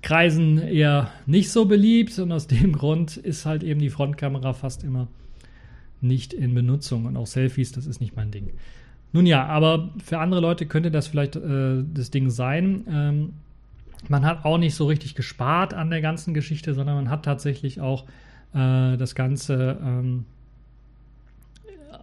[0.00, 4.84] Kreisen eher nicht so beliebt und aus dem Grund ist halt eben die Frontkamera fast
[4.84, 5.08] immer
[6.00, 8.50] nicht in Benutzung und auch Selfies, das ist nicht mein Ding.
[9.12, 12.84] Nun ja, aber für andere Leute könnte das vielleicht äh, das Ding sein.
[12.90, 13.32] Ähm,
[14.08, 17.80] man hat auch nicht so richtig gespart an der ganzen Geschichte, sondern man hat tatsächlich
[17.80, 18.04] auch
[18.54, 20.24] äh, das Ganze ähm,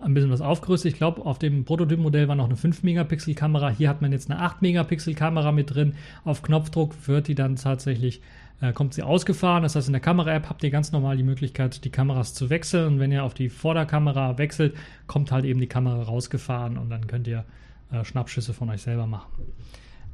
[0.01, 0.93] ein bisschen was aufgerüstet.
[0.93, 3.69] Ich glaube, auf dem Prototypmodell war noch eine 5-Megapixel-Kamera.
[3.69, 5.95] Hier hat man jetzt eine 8-Megapixel-Kamera mit drin.
[6.23, 8.21] Auf Knopfdruck wird die dann tatsächlich
[8.61, 9.63] äh, kommt sie ausgefahren.
[9.63, 12.87] Das heißt, in der Kamera-App habt ihr ganz normal die Möglichkeit, die Kameras zu wechseln.
[12.87, 14.75] Und wenn ihr auf die Vorderkamera wechselt,
[15.07, 17.43] kommt halt eben die Kamera rausgefahren und dann könnt ihr
[17.91, 19.29] äh, Schnappschüsse von euch selber machen.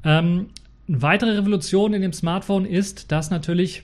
[0.03, 0.47] Ähm,
[0.87, 3.83] eine weitere Revolution in dem Smartphone ist, dass natürlich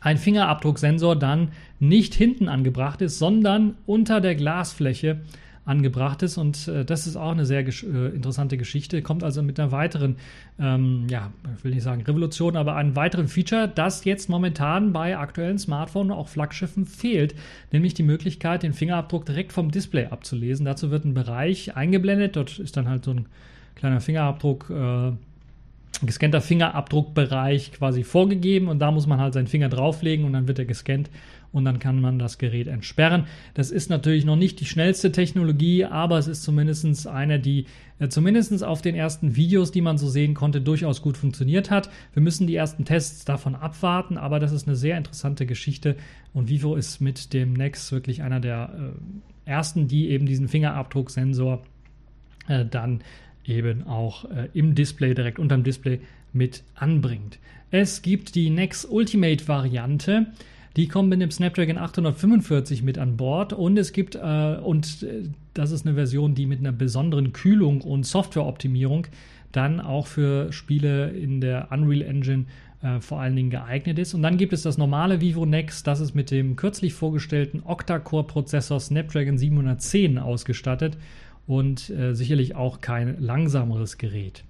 [0.00, 5.20] ein Fingerabdrucksensor dann nicht hinten angebracht ist, sondern unter der Glasfläche
[5.64, 6.36] angebracht ist.
[6.36, 9.02] Und äh, das ist auch eine sehr gesch äh, interessante Geschichte.
[9.02, 10.16] Kommt also mit einer weiteren,
[10.58, 15.16] ähm, ja, ich will nicht sagen Revolution, aber einem weiteren Feature, das jetzt momentan bei
[15.16, 17.34] aktuellen Smartphones, auch Flaggschiffen fehlt,
[17.72, 20.66] nämlich die Möglichkeit, den Fingerabdruck direkt vom Display abzulesen.
[20.66, 22.36] Dazu wird ein Bereich eingeblendet.
[22.36, 23.26] Dort ist dann halt so ein
[23.74, 24.70] kleiner Fingerabdruck.
[24.70, 25.12] Äh,
[26.06, 30.58] gescannter Fingerabdruckbereich quasi vorgegeben und da muss man halt seinen Finger drauflegen und dann wird
[30.58, 31.10] er gescannt
[31.52, 33.24] und dann kann man das Gerät entsperren.
[33.54, 37.66] Das ist natürlich noch nicht die schnellste Technologie, aber es ist zumindest eine, die
[37.98, 41.90] äh, zumindest auf den ersten Videos, die man so sehen konnte, durchaus gut funktioniert hat.
[42.12, 45.96] Wir müssen die ersten Tests davon abwarten, aber das ist eine sehr interessante Geschichte
[46.32, 48.92] und Vivo ist mit dem Nex wirklich einer der
[49.46, 51.62] äh, ersten, die eben diesen Fingerabdrucksensor
[52.48, 53.02] äh, dann
[53.44, 56.00] eben auch äh, im Display, direkt unterm Display
[56.32, 57.38] mit anbringt.
[57.70, 60.26] Es gibt die Nex Ultimate Variante.
[60.76, 65.24] Die kommen mit dem Snapdragon 845 mit an Bord und es gibt, äh, und äh,
[65.52, 69.06] das ist eine Version, die mit einer besonderen Kühlung und Softwareoptimierung
[69.52, 72.44] dann auch für Spiele in der Unreal Engine
[72.82, 74.14] äh, vor allen Dingen geeignet ist.
[74.14, 78.78] Und dann gibt es das normale Vivo Nex, das ist mit dem kürzlich vorgestellten Octa-Core-Prozessor
[78.78, 80.96] Snapdragon 710 ausgestattet
[81.48, 84.44] und äh, sicherlich auch kein langsameres Gerät.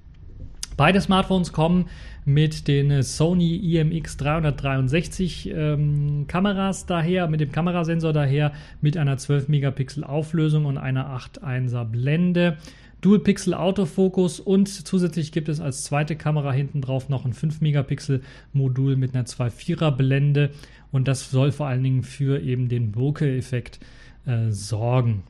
[0.80, 1.90] Beide Smartphones kommen
[2.24, 9.48] mit den Sony IMX 363 ähm, Kameras daher, mit dem Kamerasensor daher, mit einer 12
[9.48, 12.56] Megapixel Auflösung und einer 8.1er Blende.
[13.02, 17.60] Dual Pixel Autofokus und zusätzlich gibt es als zweite Kamera hinten drauf noch ein 5
[17.60, 18.22] Megapixel
[18.54, 20.48] Modul mit einer 2.4er Blende
[20.92, 23.80] und das soll vor allen Dingen für eben den Bokeh-Effekt
[24.24, 25.24] äh, sorgen.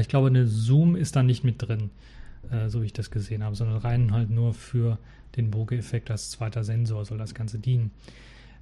[0.00, 1.90] Ich glaube, eine Zoom ist da nicht mit drin,
[2.50, 4.98] äh, so wie ich das gesehen habe, sondern rein halt nur für
[5.36, 7.90] den Bokeh-Effekt als zweiter Sensor soll das Ganze dienen.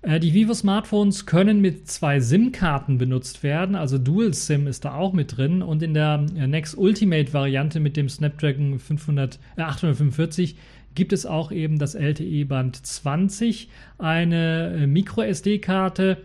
[0.02, 4.94] Äh, die Vivo Smartphones können mit zwei SIM-Karten benutzt werden, also Dual SIM ist da
[4.94, 9.62] auch mit drin und in der äh, Next Ultimate Variante mit dem Snapdragon 500, äh,
[9.62, 10.56] 845
[10.94, 13.68] gibt es auch eben das LTE Band 20,
[13.98, 16.18] eine äh, Micro SD-Karte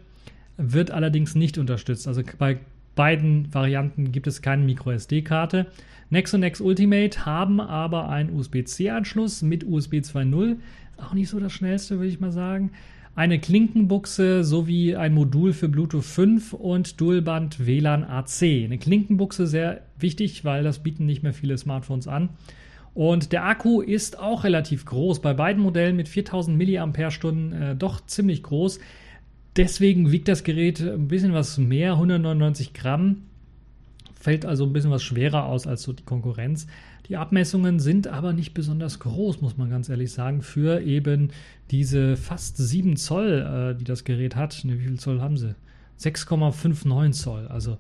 [0.58, 2.08] wird allerdings nicht unterstützt.
[2.08, 2.60] Also bei
[3.00, 5.68] beiden Varianten gibt es keine Micro SD-Karte.
[6.10, 10.58] Nex und Nex Ultimate haben aber einen USB-C-Anschluss mit USB 2.0.
[10.98, 12.72] Auch nicht so das schnellste, würde ich mal sagen.
[13.16, 18.66] Eine Klinkenbuchse sowie ein Modul für Bluetooth 5 und Dualband WLAN AC.
[18.66, 22.28] Eine Klinkenbuchse sehr wichtig, weil das bieten nicht mehr viele Smartphones an.
[22.94, 25.22] Und der Akku ist auch relativ groß.
[25.22, 28.82] Bei beiden Modellen mit 4000 mAh äh, doch ziemlich groß.
[29.56, 33.24] Deswegen wiegt das Gerät ein bisschen was mehr, 199 Gramm
[34.20, 36.68] fällt also ein bisschen was schwerer aus als so die Konkurrenz.
[37.08, 41.32] Die Abmessungen sind aber nicht besonders groß, muss man ganz ehrlich sagen, für eben
[41.72, 44.64] diese fast 7 Zoll, äh, die das Gerät hat.
[44.66, 45.56] Ne, wie viel Zoll haben sie?
[46.00, 47.78] 6,59 Zoll, also,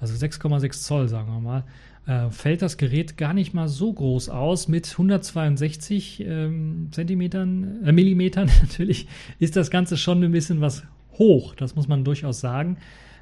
[0.00, 1.64] also 6,6 Zoll, sagen wir mal.
[2.06, 4.66] Äh, fällt das Gerät gar nicht mal so groß aus.
[4.66, 9.06] Mit 162 ähm, Zentimetern, äh, Millimetern natürlich
[9.38, 10.82] ist das Ganze schon ein bisschen was
[11.18, 12.76] hoch, das muss man durchaus sagen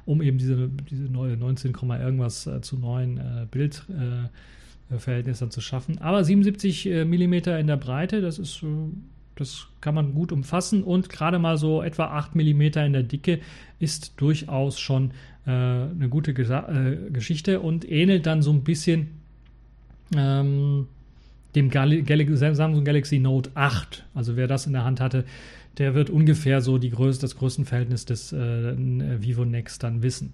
[0.05, 5.99] um eben diese, diese neue 19, irgendwas äh, zu neuen äh, Bildverhältnis dann zu schaffen.
[5.99, 8.63] Aber 77 äh, mm in der Breite, das ist
[9.35, 13.39] das kann man gut umfassen und gerade mal so etwa 8 mm in der Dicke
[13.79, 15.11] ist durchaus schon
[15.47, 19.07] äh, eine gute Gesa äh, Geschichte und ähnelt dann so ein bisschen
[20.15, 20.87] ähm,
[21.55, 24.05] dem Gal Gal Samsung Galaxy Note 8.
[24.13, 25.25] Also wer das in der Hand hatte,
[25.77, 28.75] der wird ungefähr so die Größe, das Größenverhältnis des äh,
[29.21, 30.33] Vivo Next dann wissen.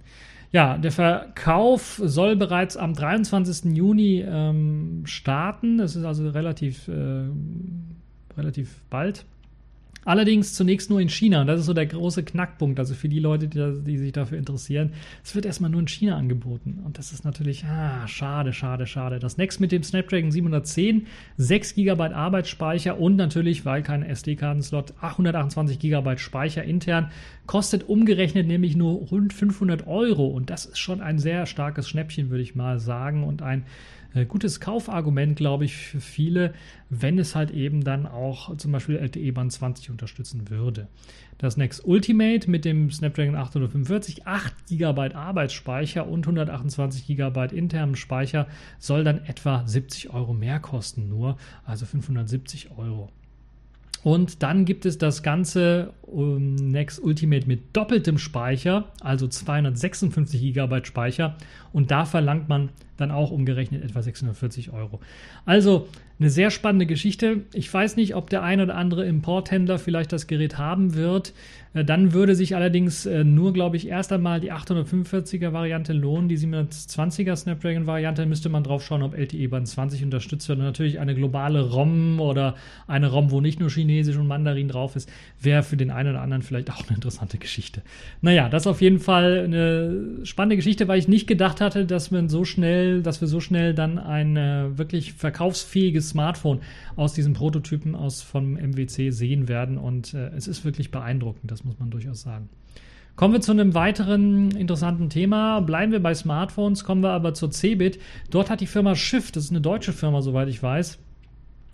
[0.52, 3.76] Ja, der Verkauf soll bereits am 23.
[3.76, 5.78] Juni ähm, starten.
[5.78, 7.26] Das ist also relativ, äh,
[8.38, 9.26] relativ bald.
[10.08, 11.41] Allerdings zunächst nur in China.
[11.41, 12.80] Und das ist so der große Knackpunkt.
[12.80, 14.93] Also für die Leute, die, die, sich dafür interessieren.
[15.22, 16.80] Es wird erstmal nur in China angeboten.
[16.86, 19.20] Und das ist natürlich, ah, schade, schade, schade.
[19.20, 25.78] Das Next mit dem Snapdragon 710, 6 GB Arbeitsspeicher und natürlich, weil kein SD-Kartenslot, 128
[25.78, 27.12] GB Speicher intern,
[27.46, 30.28] kostet umgerechnet nämlich nur rund 500 Euro.
[30.28, 33.26] Und das ist schon ein sehr starkes Schnäppchen, würde ich mal sagen.
[33.26, 33.65] Und ein
[34.13, 36.54] äh, gutes Kaufargument, glaube ich, für viele,
[36.89, 40.88] wenn es halt eben dann auch zum Beispiel LTE Band 20 unterstützen würde.
[41.38, 48.48] Das Next Ultimate mit dem Snapdragon 845, 8 GB Arbeitsspeicher und 128 GB internen Speicher
[48.80, 53.10] soll dann etwa 70 Euro mehr kosten, nur also 570 Euro.
[54.04, 60.86] Und dann gibt es das ganze um, Next Ultimate mit doppeltem Speicher, also 256 GB
[60.86, 61.36] Speicher.
[61.73, 64.99] Und da verlangt man dann auch umgerechnet etwa 640 Euro.
[65.45, 65.88] Also
[66.19, 67.41] eine sehr spannende Geschichte.
[67.53, 71.34] Ich weiß nicht, ob der ein oder andere Importhändler vielleicht das Gerät haben wird.
[71.75, 76.27] Äh, dann würde sich allerdings äh, nur, glaube ich, erst einmal die 845er Variante lohnen.
[76.27, 80.58] Die 720er Snapdragon Variante müsste man drauf schauen, ob LTE Band 20 unterstützt wird.
[80.58, 82.56] Und natürlich eine globale ROM oder
[82.88, 86.21] eine ROM, wo nicht nur Chinesisch und Mandarin drauf ist, wäre für den einen oder
[86.21, 87.84] anderen vielleicht auch eine interessante Geschichte.
[88.21, 92.12] Naja, das ist auf jeden Fall eine spannende Geschichte, weil ich nicht gedacht hatte, dass
[92.12, 96.62] man so schnell, dass wir so schnell dann ein äh, wirklich verkaufsfähiges Smartphone
[96.95, 99.77] aus diesen Prototypen aus vom MWC sehen werden.
[99.77, 102.49] Und äh, es ist wirklich beeindruckend, das muss man durchaus sagen.
[103.17, 105.60] Kommen wir zu einem weiteren interessanten Thema.
[105.60, 107.99] Bleiben wir bei Smartphones, kommen wir aber zur Cebit.
[108.30, 110.99] Dort hat die Firma Shift, das ist eine deutsche Firma, soweit ich weiß,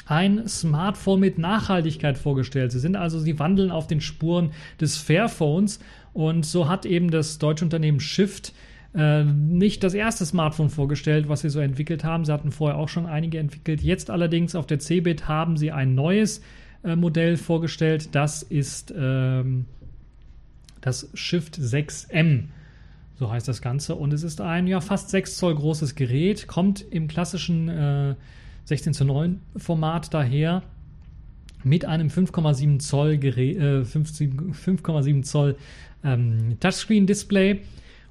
[0.06, 2.72] ein Smartphone mit Nachhaltigkeit vorgestellt.
[2.72, 4.52] Sie sind also, sie wandeln auf den Spuren
[4.82, 5.80] des Fairphones
[6.14, 8.54] und so hat eben das deutsche Unternehmen Shift
[8.96, 12.26] äh, nicht das erste Smartphone vorgestellt, was sie so entwickelt haben.
[12.26, 13.82] Sie hatten vorher auch schon einige entwickelt.
[13.82, 16.42] Jetzt allerdings auf der CeBIT haben sie ein neues
[16.84, 18.10] äh, Modell vorgestellt.
[18.14, 19.66] Das ist ähm,
[20.82, 22.46] das Shift 6M.
[23.16, 23.96] So heißt das Ganze.
[23.96, 28.16] Und es ist ein ja, fast 6 Zoll großes Gerät, kommt im klassischen äh,
[28.66, 30.64] 16 zu 9 Format daher
[31.64, 35.56] mit einem 5,7 Zoll, äh, 5,7 Zoll
[36.04, 37.62] ähm, Touchscreen-Display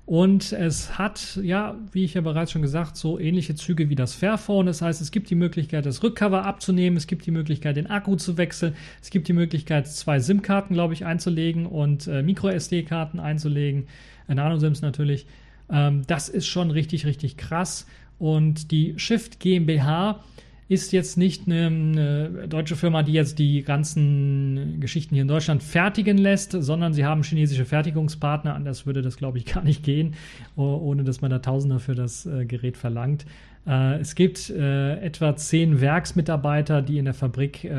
[0.05, 4.15] Und es hat, ja, wie ich ja bereits schon gesagt, so ähnliche Züge wie das
[4.15, 4.67] Fairphone.
[4.67, 8.17] Das heißt, es gibt die Möglichkeit, das Rückcover abzunehmen, es gibt die Möglichkeit, den Akku
[8.17, 13.87] zu wechseln, es gibt die Möglichkeit, zwei SIM-Karten, glaube ich, einzulegen und äh, Micro-SD-Karten einzulegen,
[14.27, 15.27] äh, Nano-SIMs natürlich.
[15.71, 17.87] Ähm, das ist schon richtig, richtig krass.
[18.19, 20.21] Und die Shift GmbH
[20.69, 25.63] ist jetzt nicht eine, eine, deutsche Firma, die jetzt die ganzen Geschichten hier in Deutschland
[25.63, 28.55] fertigen lässt, sondern sie haben chinesische Fertigungspartner.
[28.55, 30.15] Anders würde das, glaube ich, gar nicht gehen,
[30.57, 33.27] ohne dass man da Tausender für das äh, Gerät verlangt.
[33.67, 37.71] Äh, es gibt äh, etwa zehn Werksmitarbeiter, die in der Fabrik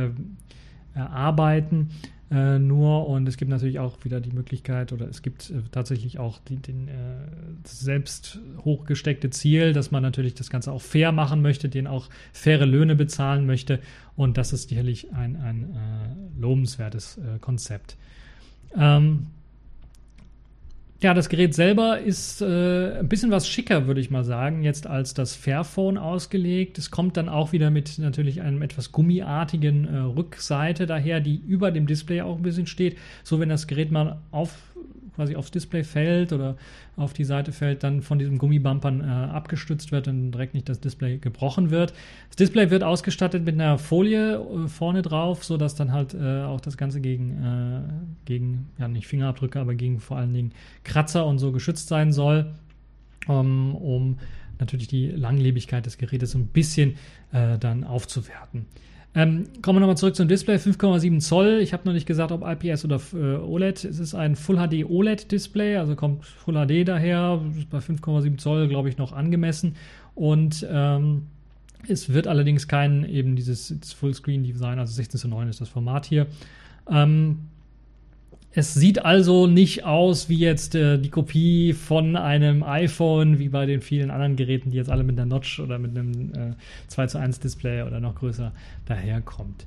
[0.96, 1.90] arbeiten
[2.34, 6.18] äh, nur und es gibt natürlich auch wieder die Möglichkeit oder es gibt äh, tatsächlich
[6.18, 6.92] auch die, den äh,
[7.64, 12.66] selbst hochgesteckte Ziel, dass man natürlich das Ganze auch fair machen möchte, den auch faire
[12.66, 13.80] Löhne bezahlen möchte
[14.16, 17.98] und das ist sicherlich ein, ein äh, lobenswertes äh, Konzept.
[18.76, 19.28] Ähm,
[21.04, 24.88] ja, das Gerät selber ist äh, ein bisschen was schicker, würde ich mal sagen, jetzt
[24.88, 26.78] als das Fairphone ausgelegt.
[26.78, 31.72] Es kommt dann auch wieder mit natürlich einem etwas gummiartigen äh, Rückseite daher, die über
[31.72, 32.98] dem Display auch ein bisschen steht.
[33.24, 34.56] So, wenn das Gerät mal auf
[35.16, 36.56] quasi aufs Display fällt oder
[36.96, 40.80] auf die Seite fällt, dann von diesem Gummibumpern äh, abgestützt wird und direkt nicht das
[40.80, 41.94] Display gebrochen wird.
[42.30, 46.62] Das Display wird ausgestattet mit einer Folie äh, vorne drauf, sodass dann halt äh, auch
[46.62, 47.82] das Ganze gegen, äh,
[48.26, 50.52] gegen, ja nicht Fingerabdrücke, aber gegen vor allen Dingen
[50.84, 52.52] Kratzer und so geschützt sein soll,
[53.28, 54.18] um, um
[54.60, 56.96] natürlich die Langlebigkeit des Gerätes ein bisschen
[57.32, 58.66] äh, dann aufzuwerten.
[59.16, 60.56] Ähm, kommen wir nochmal zurück zum Display.
[60.56, 61.60] 5,7 Zoll.
[61.62, 63.86] Ich habe noch nicht gesagt, ob IPS oder äh, OLED.
[63.86, 67.40] Es ist ein Full HD OLED Display, also kommt Full HD daher.
[67.58, 69.76] Ist bei 5,7 Zoll, glaube ich, noch angemessen.
[70.16, 71.28] Und ähm,
[71.88, 76.06] es wird allerdings kein eben dieses Fullscreen Design, also 16 zu 9 ist das Format
[76.06, 76.28] hier.
[76.90, 77.40] Ähm,
[78.56, 83.66] es sieht also nicht aus wie jetzt äh, die Kopie von einem iPhone, wie bei
[83.66, 86.54] den vielen anderen Geräten, die jetzt alle mit einer Notch oder mit einem äh,
[86.88, 88.52] 2 zu 1 Display oder noch größer
[88.86, 89.66] daherkommt.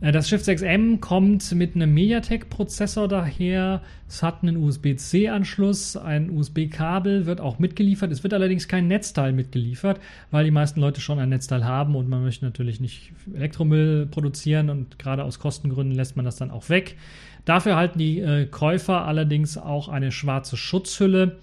[0.00, 3.82] Äh, das Shift 6M kommt mit einem MediaTek-Prozessor daher.
[4.08, 8.12] Es hat einen USB-C-Anschluss, ein USB-Kabel wird auch mitgeliefert.
[8.12, 12.08] Es wird allerdings kein Netzteil mitgeliefert, weil die meisten Leute schon ein Netzteil haben und
[12.08, 16.68] man möchte natürlich nicht Elektromüll produzieren und gerade aus Kostengründen lässt man das dann auch
[16.68, 16.96] weg.
[17.50, 21.38] Dafür halten die äh, Käufer allerdings auch eine schwarze Schutzhülle,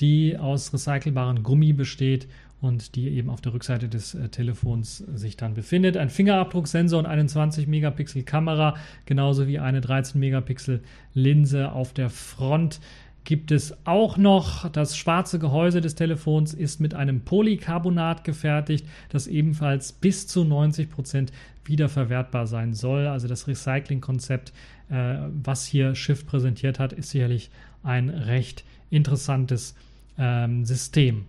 [0.00, 2.28] die aus recycelbarem Gummi besteht
[2.62, 5.98] und die eben auf der Rückseite des äh, Telefons sich dann befindet.
[5.98, 10.80] Ein Fingerabdrucksensor und eine 20 Megapixel Kamera, genauso wie eine 13 Megapixel
[11.12, 12.80] Linse auf der Front
[13.24, 14.68] gibt es auch noch.
[14.70, 20.90] Das schwarze Gehäuse des Telefons ist mit einem Polycarbonat gefertigt, das ebenfalls bis zu 90
[20.90, 21.32] Prozent
[21.64, 23.06] wiederverwertbar sein soll.
[23.06, 24.52] Also das Recycling-Konzept,
[24.88, 27.50] äh, was hier Shift präsentiert hat, ist sicherlich
[27.82, 29.74] ein recht interessantes
[30.18, 31.26] ähm, System.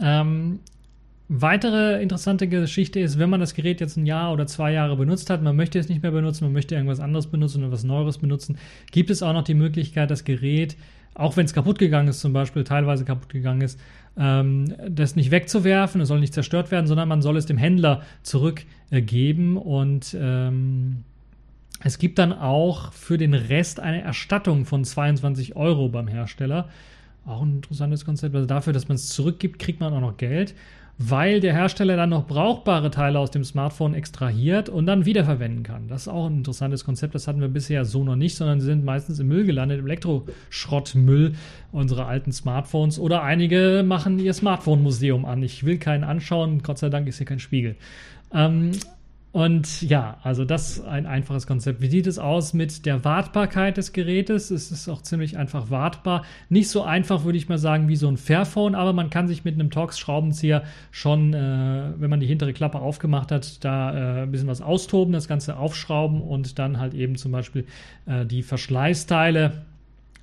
[0.00, 0.60] Ähm,
[1.28, 5.28] Weitere interessante Geschichte ist, wenn man das Gerät jetzt ein Jahr oder zwei Jahre benutzt
[5.28, 8.18] hat, man möchte es nicht mehr benutzen, man möchte irgendwas anderes benutzen oder was Neues
[8.18, 8.58] benutzen,
[8.92, 10.76] gibt es auch noch die Möglichkeit, das Gerät,
[11.14, 13.80] auch wenn es kaputt gegangen ist, zum Beispiel teilweise kaputt gegangen ist,
[14.16, 18.02] ähm, das nicht wegzuwerfen, es soll nicht zerstört werden, sondern man soll es dem Händler
[18.22, 21.02] zurückgeben und ähm,
[21.82, 26.68] es gibt dann auch für den Rest eine Erstattung von 22 Euro beim Hersteller.
[27.26, 28.34] Auch ein interessantes Konzept.
[28.34, 30.54] Also dafür, dass man es zurückgibt, kriegt man auch noch Geld
[30.98, 35.88] weil der Hersteller dann noch brauchbare Teile aus dem Smartphone extrahiert und dann wiederverwenden kann.
[35.88, 38.66] Das ist auch ein interessantes Konzept, das hatten wir bisher so noch nicht, sondern sie
[38.66, 41.34] sind meistens im Müll gelandet, im Elektroschrottmüll
[41.72, 45.42] unserer alten Smartphones oder einige machen ihr Smartphone-Museum an.
[45.42, 47.76] Ich will keinen anschauen, Gott sei Dank ist hier kein Spiegel.
[48.32, 48.72] Ähm,
[49.36, 51.82] und ja, also das ein einfaches Konzept.
[51.82, 54.50] Wie sieht es aus mit der Wartbarkeit des Gerätes?
[54.50, 56.24] Es ist auch ziemlich einfach wartbar.
[56.48, 59.44] Nicht so einfach, würde ich mal sagen, wie so ein Fairphone, aber man kann sich
[59.44, 64.32] mit einem Torx-Schraubenzieher schon, äh, wenn man die hintere Klappe aufgemacht hat, da äh, ein
[64.32, 67.66] bisschen was austoben, das Ganze aufschrauben und dann halt eben zum Beispiel
[68.06, 69.66] äh, die Verschleißteile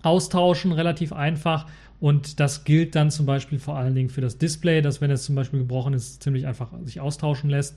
[0.02, 1.68] austauschen, relativ einfach.
[2.00, 5.24] Und das gilt dann zum Beispiel vor allen Dingen für das Display, dass wenn es
[5.24, 7.76] zum Beispiel gebrochen ist, ziemlich einfach sich austauschen lässt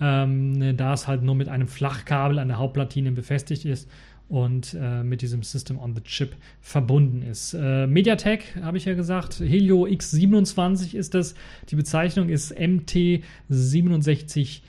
[0.00, 3.88] ähm, da es halt nur mit einem Flachkabel an der Hauptplatine befestigt ist
[4.28, 7.54] und äh, mit diesem System on the Chip verbunden ist.
[7.54, 11.34] Äh, MediaTek, habe ich ja gesagt, Helio X27 ist das.
[11.70, 14.60] Die Bezeichnung ist MT67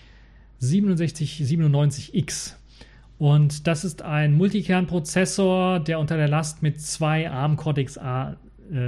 [0.61, 2.53] 6797X.
[3.17, 8.37] Und das ist ein Multikernprozessor, der unter der Last mit zwei ARM Cortex A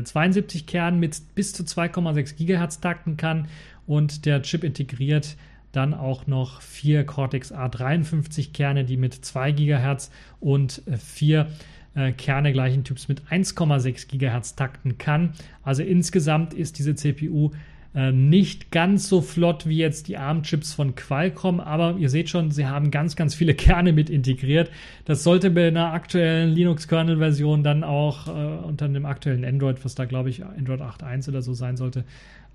[0.04, 3.48] 72 äh, Kernen mit bis zu 2,6 GHz takten kann
[3.88, 5.36] und der Chip integriert
[5.72, 11.48] dann auch noch vier Cortex A53 Kerne, die mit 2 GHz und 4
[11.96, 15.34] äh, Kerne gleichen Typs mit 1,6 GHz takten kann.
[15.64, 17.52] Also insgesamt ist diese CPU
[17.94, 22.50] äh, nicht ganz so flott wie jetzt die ARM-Chips von Qualcomm, aber ihr seht schon,
[22.52, 24.72] sie haben ganz, ganz viele Kerne mit integriert.
[25.04, 30.06] Das sollte bei einer aktuellen Linux-Kernel-Version dann auch äh, unter einem aktuellen Android, was da
[30.06, 32.06] glaube ich Android 8.1 oder so sein sollte,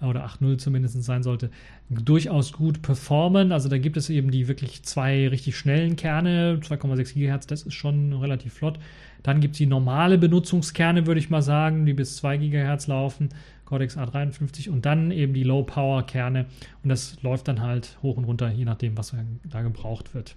[0.02, 1.50] oder 8.0 zumindest sein sollte,
[1.88, 3.52] durchaus gut performen.
[3.52, 7.74] Also da gibt es eben die wirklich zwei richtig schnellen Kerne, 2,6 GHz, das ist
[7.74, 8.78] schon relativ flott.
[9.22, 13.30] Dann gibt es die normale Benutzungskerne, würde ich mal sagen, die bis 2 GHz laufen,
[13.64, 16.46] Cortex A53 und dann eben die Low-Power-Kerne
[16.82, 20.36] und das läuft dann halt hoch und runter, je nachdem, was da gebraucht wird.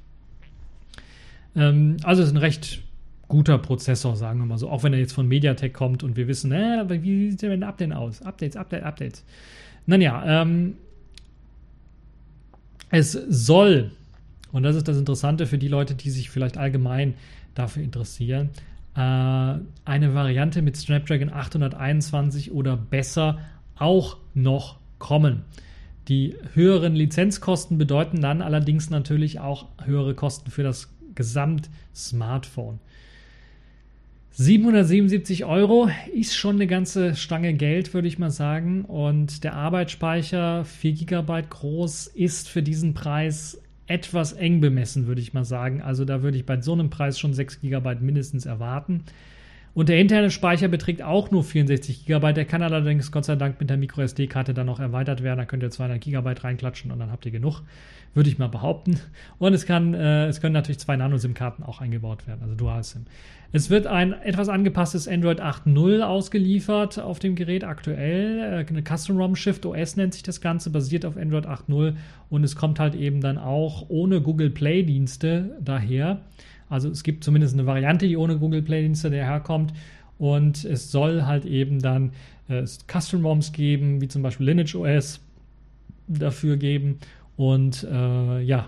[1.55, 2.81] Ähm, also es ist ein recht
[3.29, 4.69] guter Prozessor, sagen wir mal so.
[4.69, 7.93] Auch wenn er jetzt von MediaTek kommt und wir wissen, äh, wie sieht denn Update
[7.93, 8.21] aus?
[8.21, 9.23] Updates, Update, Updates.
[9.85, 10.75] Naja, ähm,
[12.89, 13.91] es soll,
[14.51, 17.13] und das ist das Interessante für die Leute, die sich vielleicht allgemein
[17.53, 18.49] dafür interessieren,
[18.95, 23.39] äh, eine Variante mit Snapdragon 821 oder besser
[23.77, 25.43] auch noch kommen.
[26.07, 32.79] Die höheren Lizenzkosten bedeuten dann allerdings natürlich auch höhere Kosten für das Gesamt-Smartphone.
[34.31, 38.85] 777 Euro ist schon eine ganze Stange Geld, würde ich mal sagen.
[38.85, 45.33] Und der Arbeitsspeicher, 4 GB groß, ist für diesen Preis etwas eng bemessen, würde ich
[45.33, 45.81] mal sagen.
[45.81, 49.03] Also da würde ich bei so einem Preis schon 6 GB mindestens erwarten.
[49.79, 52.33] Und der interne Speicher beträgt auch nur 64 GB.
[52.33, 55.37] Der kann allerdings Gott sei Dank mit der MicroSD-Karte dann noch erweitert werden.
[55.37, 57.61] Da könnt ihr 200 GB reinklatschen und dann habt ihr genug,
[58.13, 58.99] würde ich mal behaupten.
[59.37, 63.05] Und es, kann, äh, es können natürlich zwei Nano-SIM-Karten auch eingebaut werden, also Dual-SIM.
[63.53, 68.65] Es wird ein etwas angepasstes Android 8.0 ausgeliefert auf dem Gerät aktuell.
[68.67, 71.95] Äh, eine Custom ROM Shift OS nennt sich das Ganze, basiert auf Android 8.0
[72.29, 76.19] und es kommt halt eben dann auch ohne Google Play Dienste daher.
[76.69, 79.73] Also es gibt zumindest eine Variante, die ohne Google Play Dienste daherkommt.
[80.17, 82.11] Und es soll halt eben dann
[82.47, 85.21] äh, Custom ROMs geben, wie zum Beispiel Lineage OS
[86.07, 86.99] dafür geben.
[87.37, 88.67] Und äh, ja,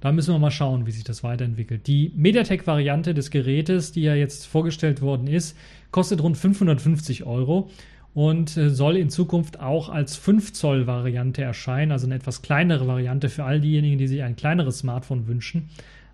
[0.00, 1.86] da müssen wir mal schauen, wie sich das weiterentwickelt.
[1.86, 5.56] Die MediaTek-Variante des Gerätes, die ja jetzt vorgestellt worden ist,
[5.90, 7.70] kostet rund 550 Euro
[8.14, 12.86] und äh, soll in Zukunft auch als 5 Zoll Variante erscheinen, also eine etwas kleinere
[12.86, 15.68] Variante für all diejenigen, die sich ein kleineres Smartphone wünschen,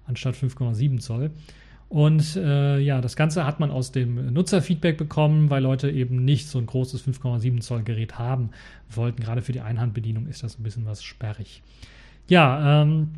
[0.07, 1.31] anstatt 5,7 Zoll.
[1.89, 6.49] Und äh, ja, das Ganze hat man aus dem Nutzerfeedback bekommen, weil Leute eben nicht
[6.49, 8.51] so ein großes 5,7 Zoll Gerät haben
[8.91, 9.23] wollten.
[9.23, 11.63] Gerade für die Einhandbedienung ist das ein bisschen was sperrig.
[12.29, 13.11] Ja, ähm,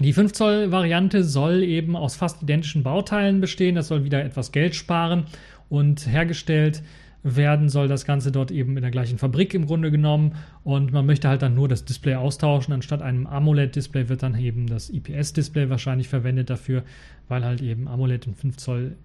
[0.00, 3.74] die 5 Zoll Variante soll eben aus fast identischen Bauteilen bestehen.
[3.74, 5.24] Das soll wieder etwas Geld sparen
[5.70, 6.82] und hergestellt
[7.22, 11.04] werden soll das Ganze dort eben in der gleichen Fabrik im Grunde genommen und man
[11.04, 12.72] möchte halt dann nur das Display austauschen.
[12.72, 16.82] Anstatt einem AMOLED-Display wird dann eben das IPS-Display wahrscheinlich verwendet dafür,
[17.28, 18.96] weil halt eben AMOLED und 5 Zoll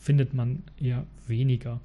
[0.00, 1.80] findet man eher weniger.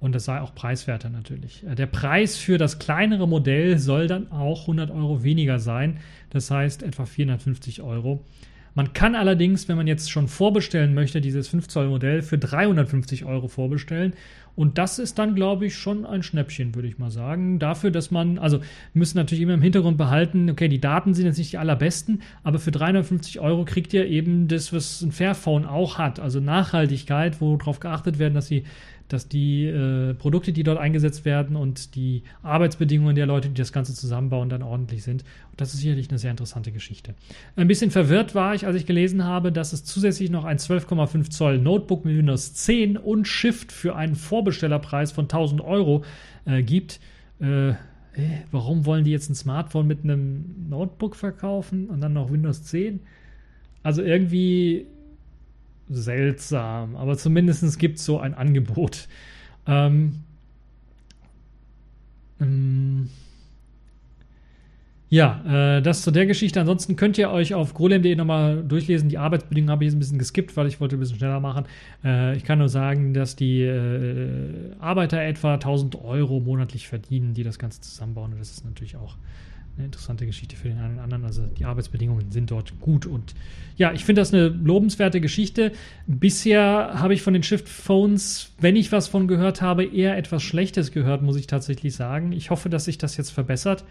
[0.00, 1.64] Und das sei auch preiswerter natürlich.
[1.64, 5.98] Äh, der Preis für das kleinere Modell soll dann auch 100 Euro weniger sein.
[6.30, 8.24] Das heißt etwa 450 Euro.
[8.74, 13.24] Man kann allerdings, wenn man jetzt schon vorbestellen möchte, dieses 5 Zoll Modell für 350
[13.24, 14.14] Euro vorbestellen.
[14.56, 17.58] Und das ist dann, glaube ich, schon ein Schnäppchen, würde ich mal sagen.
[17.58, 18.60] Dafür, dass man, also
[18.92, 22.58] müssen natürlich immer im Hintergrund behalten, okay, die Daten sind jetzt nicht die allerbesten, aber
[22.58, 26.20] für 350 Euro kriegt ihr eben das, was ein Fairphone auch hat.
[26.20, 28.64] Also Nachhaltigkeit, wo darauf geachtet werden, dass sie
[29.08, 33.72] dass die äh, Produkte, die dort eingesetzt werden und die Arbeitsbedingungen der Leute, die das
[33.72, 35.22] Ganze zusammenbauen, dann ordentlich sind.
[35.50, 37.14] Und das ist sicherlich eine sehr interessante Geschichte.
[37.56, 41.30] Ein bisschen verwirrt war ich, als ich gelesen habe, dass es zusätzlich noch ein 12,5
[41.30, 46.04] Zoll Notebook mit Windows 10 und Shift für einen Vorbestellerpreis von 1000 Euro
[46.46, 46.98] äh, gibt.
[47.40, 47.74] Äh,
[48.50, 53.00] warum wollen die jetzt ein Smartphone mit einem Notebook verkaufen und dann noch Windows 10?
[53.82, 54.86] Also irgendwie
[55.88, 59.08] seltsam, aber zumindest gibt es so ein Angebot.
[59.66, 60.20] Ähm,
[62.40, 63.08] ähm,
[65.14, 66.58] ja, äh, das zu der Geschichte.
[66.60, 69.08] Ansonsten könnt ihr euch auf golem.de nochmal durchlesen.
[69.08, 71.66] Die Arbeitsbedingungen habe ich jetzt ein bisschen geskippt, weil ich wollte ein bisschen schneller machen.
[72.02, 77.44] Äh, ich kann nur sagen, dass die äh, Arbeiter etwa 1000 Euro monatlich verdienen, die
[77.44, 78.32] das Ganze zusammenbauen.
[78.32, 79.16] Und das ist natürlich auch
[79.76, 81.24] eine interessante Geschichte für den einen oder anderen.
[81.24, 83.34] Also die Arbeitsbedingungen sind dort gut und
[83.76, 85.72] ja, ich finde das eine lobenswerte Geschichte.
[86.06, 90.42] Bisher habe ich von den Shift Phones, wenn ich was von gehört habe, eher etwas
[90.42, 92.32] Schlechtes gehört, muss ich tatsächlich sagen.
[92.32, 93.84] Ich hoffe, dass sich das jetzt verbessert.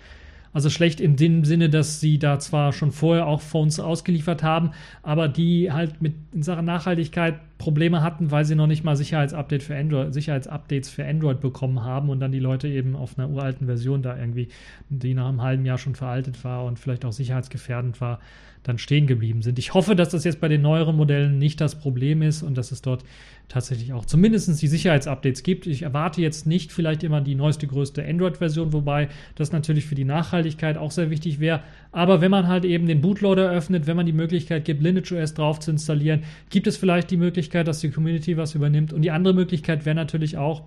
[0.54, 4.72] Also schlecht in dem Sinne, dass sie da zwar schon vorher auch Phones ausgeliefert haben,
[5.02, 9.64] aber die halt mit in Sachen Nachhaltigkeit Probleme hatten, weil sie noch nicht mal Sicherheitsupdate
[9.64, 13.68] für Android, Sicherheitsupdates für Android bekommen haben und dann die Leute eben auf einer uralten
[13.68, 14.50] Version da irgendwie,
[14.90, 18.20] die nach einem halben Jahr schon veraltet war und vielleicht auch sicherheitsgefährdend war,
[18.64, 19.60] dann stehen geblieben sind.
[19.60, 22.72] Ich hoffe, dass das jetzt bei den neueren Modellen nicht das Problem ist und dass
[22.72, 23.04] es dort
[23.50, 25.68] tatsächlich auch zumindest die Sicherheitsupdates gibt.
[25.68, 30.06] Ich erwarte jetzt nicht vielleicht immer die neueste, größte Android-Version, wobei das natürlich für die
[30.06, 31.62] Nachhaltigkeit auch sehr wichtig wäre.
[31.92, 35.34] Aber wenn man halt eben den Bootloader öffnet, wenn man die Möglichkeit gibt, Lineage OS
[35.34, 38.94] drauf zu installieren, gibt es vielleicht die Möglichkeit, dass die Community was übernimmt.
[38.94, 40.64] Und die andere Möglichkeit wäre natürlich auch,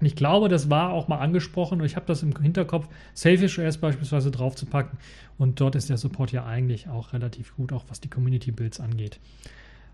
[0.00, 3.58] und ich glaube, das war auch mal angesprochen und ich habe das im Hinterkopf, Selfish
[3.58, 4.98] OS beispielsweise draufzupacken.
[5.36, 9.20] Und dort ist der Support ja eigentlich auch relativ gut, auch was die Community-Builds angeht.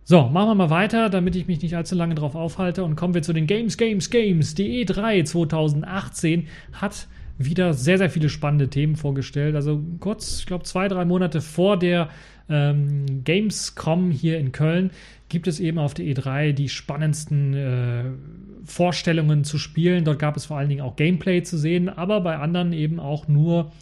[0.04, 3.14] So, machen wir mal weiter, damit ich mich nicht allzu lange drauf aufhalte und kommen
[3.14, 4.54] wir zu den Games, Games, Games.
[4.54, 9.56] Die E3 2018 hat wieder sehr, sehr viele spannende Themen vorgestellt.
[9.56, 12.08] Also kurz, ich glaube, zwei, drei Monate vor der
[12.48, 14.92] ähm, Gamescom hier in Köln
[15.28, 18.04] gibt es eben auf der E3 die spannendsten äh,
[18.66, 20.04] Vorstellungen zu spielen.
[20.04, 23.28] Dort gab es vor allen Dingen auch Gameplay zu sehen, aber bei anderen eben auch
[23.28, 23.72] nur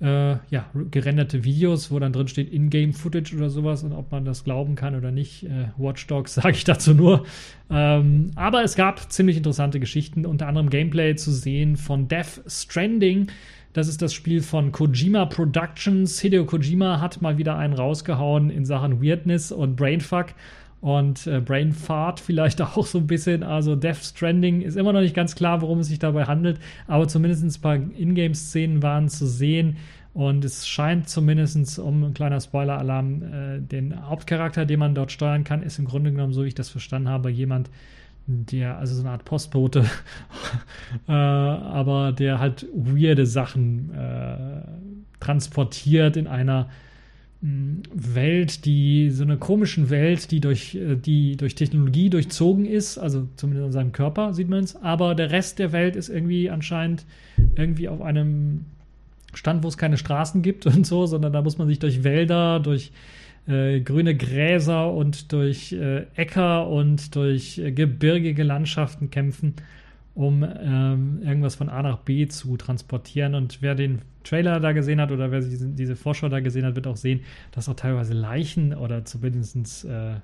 [0.00, 4.44] äh, ja, gerenderte Videos, wo dann drin steht In-Game-Footage oder sowas und ob man das
[4.44, 5.44] glauben kann oder nicht.
[5.44, 7.24] Äh, Watch Dogs sage ich dazu nur.
[7.70, 13.28] Ähm, aber es gab ziemlich interessante Geschichten, unter anderem Gameplay zu sehen von Death Stranding.
[13.72, 16.20] Das ist das Spiel von Kojima Productions.
[16.20, 20.26] Hideo Kojima hat mal wieder einen rausgehauen in Sachen Weirdness und Brainfuck
[20.84, 23.42] und äh, Brain Fart vielleicht auch so ein bisschen.
[23.42, 27.08] Also Death Stranding ist immer noch nicht ganz klar, worum es sich dabei handelt, aber
[27.08, 29.78] zumindest ein paar Ingame-Szenen waren zu sehen.
[30.12, 35.42] Und es scheint zumindest, um ein kleiner Spoiler-Alarm, äh, den Hauptcharakter, den man dort steuern
[35.42, 37.70] kann, ist im Grunde genommen, so wie ich das verstanden habe, jemand,
[38.26, 39.86] der, also so eine Art Postbote,
[41.08, 44.60] äh, aber der halt weirde Sachen äh,
[45.18, 46.68] transportiert in einer
[47.46, 53.28] Welt, die so eine komischen Welt, die durch, äh, die durch Technologie durchzogen ist, also
[53.36, 57.04] zumindest an seinem Körper sieht man es, aber der Rest der Welt ist irgendwie anscheinend
[57.54, 58.64] irgendwie auf einem
[59.34, 62.60] Stand, wo es keine Straßen gibt und so, sondern da muss man sich durch Wälder,
[62.60, 62.92] durch
[63.46, 69.54] äh, grüne Gräser und durch äh, Äcker und durch äh, gebirgige Landschaften kämpfen
[70.14, 73.34] um ähm, irgendwas von A nach B zu transportieren.
[73.34, 76.86] Und wer den Trailer da gesehen hat oder wer diese, Vorschau da gesehen hat, wird
[76.86, 77.20] auch sehen,
[77.52, 80.14] dass auch teilweise Leichen oder zumindest äh,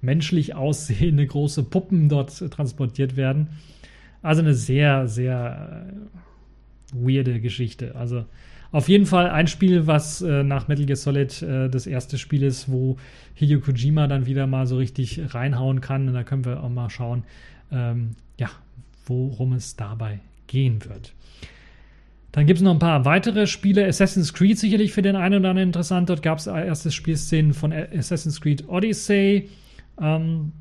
[0.00, 3.48] menschlich aussehende große Puppen dort transportiert werden.
[4.22, 5.92] Also eine sehr, sehr
[6.92, 7.96] äh, weirde Geschichte.
[7.96, 8.24] Also
[8.72, 12.44] auf jeden Fall ein Spiel, was äh, nach Metal Gear Solid äh, das erste Spiel
[12.44, 12.98] ist, wo
[13.34, 16.06] Hideo Kojima dann wieder mal so richtig reinhauen kann.
[16.06, 17.24] Und da können wir auch mal schauen,
[17.72, 18.10] ähm,
[19.10, 21.12] worum es dabei gehen wird.
[22.32, 23.86] Dann gibt es noch ein paar weitere Spiele.
[23.86, 26.08] Assassin's Creed sicherlich für den einen oder anderen interessant.
[26.08, 29.48] Dort gab es erste Spielszenen von Assassin's Creed Odyssey.
[30.00, 30.52] Ähm,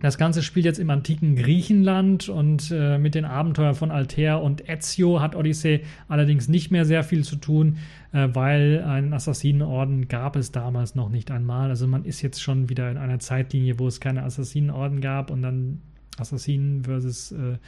[0.00, 4.68] das Ganze spielt jetzt im antiken Griechenland und äh, mit den Abenteuern von Altair und
[4.68, 7.78] Ezio hat Odyssey allerdings nicht mehr sehr viel zu tun,
[8.12, 11.70] äh, weil einen Assassinenorden gab es damals noch nicht einmal.
[11.70, 15.40] Also man ist jetzt schon wieder in einer Zeitlinie, wo es keine Assassinenorden gab und
[15.40, 15.80] dann
[16.16, 17.58] Assassinen versus, äh,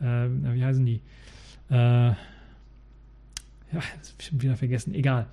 [0.00, 1.00] äh, wie heißen die?
[1.70, 2.14] Äh,
[3.72, 3.80] ja,
[4.32, 5.26] wieder vergessen, egal.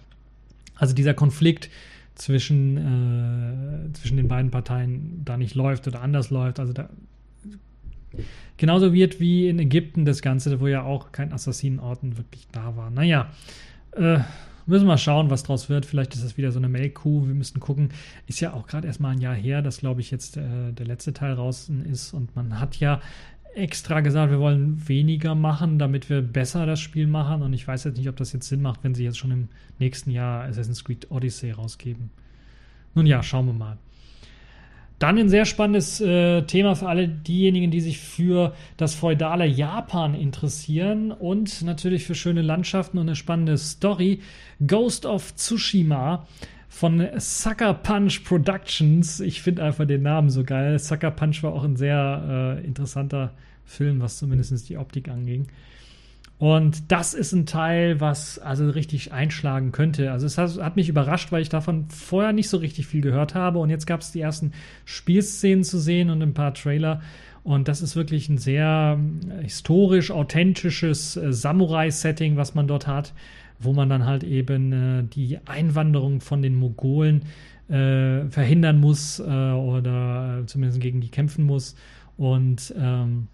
[0.76, 1.70] Also dieser Konflikt
[2.16, 6.60] zwischen, äh, zwischen den beiden Parteien da nicht läuft oder anders läuft.
[6.60, 6.90] Also da
[8.58, 12.90] genauso wird wie in Ägypten das Ganze, wo ja auch kein Assassinenorden wirklich da war.
[12.90, 13.32] Naja,
[13.92, 14.20] äh,
[14.70, 15.88] Müssen wir mal schauen, was draus wird.
[15.88, 17.26] Vielleicht ist das wieder so eine Melkkuh.
[17.26, 17.90] Wir müssen gucken.
[18.28, 20.86] Ist ja auch gerade erst mal ein Jahr her, dass, glaube ich, jetzt äh, der
[20.86, 22.14] letzte Teil raus ist.
[22.14, 23.02] Und man hat ja
[23.56, 27.42] extra gesagt, wir wollen weniger machen, damit wir besser das Spiel machen.
[27.42, 29.48] Und ich weiß jetzt nicht, ob das jetzt Sinn macht, wenn sie jetzt schon im
[29.80, 32.12] nächsten Jahr Assassin's Creed Odyssey rausgeben.
[32.94, 33.78] Nun ja, schauen wir mal.
[35.00, 40.14] Dann ein sehr spannendes äh, Thema für alle diejenigen, die sich für das feudale Japan
[40.14, 44.20] interessieren und natürlich für schöne Landschaften und eine spannende Story.
[44.66, 46.28] Ghost of Tsushima
[46.68, 49.22] von Sucker Punch Productions.
[49.22, 50.78] Ich finde einfach den Namen so geil.
[50.78, 53.32] Sucker Punch war auch ein sehr äh, interessanter
[53.64, 55.48] Film, was zumindest die Optik anging.
[56.40, 60.14] Und das ist ein Teil, was also richtig einschlagen könnte.
[60.14, 63.60] Also es hat, mich überrascht, weil ich davon vorher nicht so richtig viel gehört habe.
[63.60, 64.54] Und jetzt gab es die ersten
[64.86, 67.02] Spielszenen zu sehen und ein paar Trailer.
[67.44, 68.98] Und das ist wirklich ein sehr
[69.30, 73.14] äh, historisch, authentisches äh, Samurai-Setting, was man dort hat,
[73.60, 77.24] wo man dann halt eben äh, die Einwanderung von den Mogolen
[77.72, 81.76] verhindern muss oder zumindest gegen die kämpfen muss.
[82.18, 83.28] Und ähm,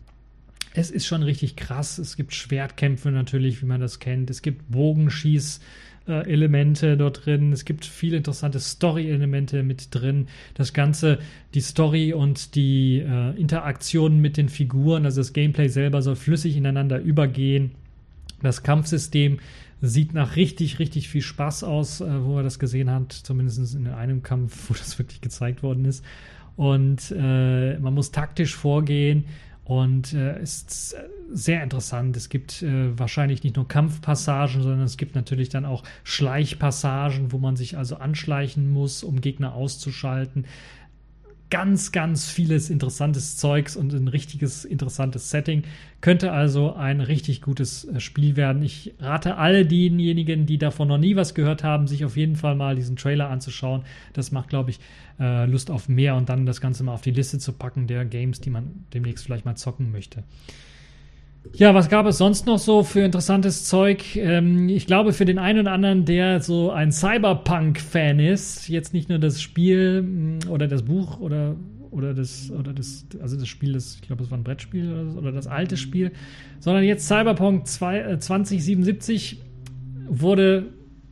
[0.75, 1.97] es ist schon richtig krass.
[1.97, 4.29] Es gibt Schwertkämpfe natürlich, wie man das kennt.
[4.29, 5.61] Es gibt Bogenschieß.
[6.07, 7.51] Elemente dort drin.
[7.51, 10.27] Es gibt viele interessante Story-Elemente mit drin.
[10.53, 11.17] Das Ganze,
[11.55, 16.57] die Story und die äh, Interaktionen mit den Figuren, also das Gameplay selber soll flüssig
[16.57, 17.71] ineinander übergehen.
[18.43, 19.39] Das Kampfsystem
[19.81, 23.87] sieht nach richtig, richtig viel Spaß aus, äh, wo er das gesehen hat, zumindest in
[23.87, 26.05] einem Kampf, wo das wirklich gezeigt worden ist.
[26.55, 29.25] Und äh, man muss taktisch vorgehen
[29.65, 30.95] und äh, ist
[31.31, 32.15] sehr interessant.
[32.15, 37.39] Es gibt äh, wahrscheinlich nicht nur Kampfpassagen, sondern es gibt natürlich dann auch Schleichpassagen, wo
[37.39, 40.45] man sich also anschleichen muss, um Gegner auszuschalten
[41.49, 45.63] ganz, ganz vieles interessantes Zeugs und ein richtiges interessantes Setting.
[46.01, 48.63] Könnte also ein richtig gutes äh, Spiel werden.
[48.63, 52.55] Ich rate alle denjenigen, die davon noch nie was gehört haben, sich auf jeden Fall
[52.55, 53.83] mal diesen Trailer anzuschauen.
[54.13, 54.79] Das macht, glaube ich,
[55.19, 58.05] äh, Lust auf mehr und dann das Ganze mal auf die Liste zu packen der
[58.05, 60.23] Games, die man demnächst vielleicht mal zocken möchte.
[61.53, 64.15] Ja, was gab es sonst noch so für interessantes Zeug?
[64.15, 69.09] Ähm, ich glaube, für den einen oder anderen, der so ein Cyberpunk-Fan ist, jetzt nicht
[69.09, 71.55] nur das Spiel mm, oder das Buch oder,
[71.91, 75.17] oder das, oder das, also das Spiel, das, ich glaube, es war ein Brettspiel oder,
[75.17, 76.11] oder, das alte Spiel,
[76.59, 79.41] sondern jetzt Cyberpunk 2, äh, 2077
[80.07, 80.65] wurde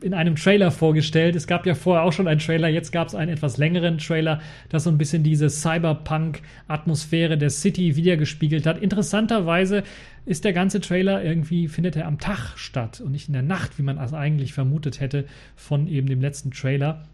[0.04, 1.34] in einem Trailer vorgestellt.
[1.34, 4.40] Es gab ja vorher auch schon einen Trailer, jetzt gab es einen etwas längeren Trailer,
[4.68, 8.78] das so ein bisschen diese Cyberpunk-Atmosphäre der City wiedergespiegelt hat.
[8.78, 9.82] Interessanterweise
[10.26, 13.78] ist der ganze Trailer irgendwie, findet er am Tag statt und nicht in der Nacht,
[13.78, 15.24] wie man es eigentlich vermutet hätte
[15.56, 17.04] von eben dem letzten Trailer.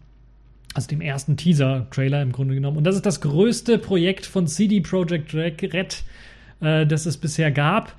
[0.73, 2.77] Also dem ersten Teaser-Trailer im Grunde genommen.
[2.77, 6.03] Und das ist das größte Projekt von CD Projekt Red,
[6.61, 7.95] äh, das es bisher gab.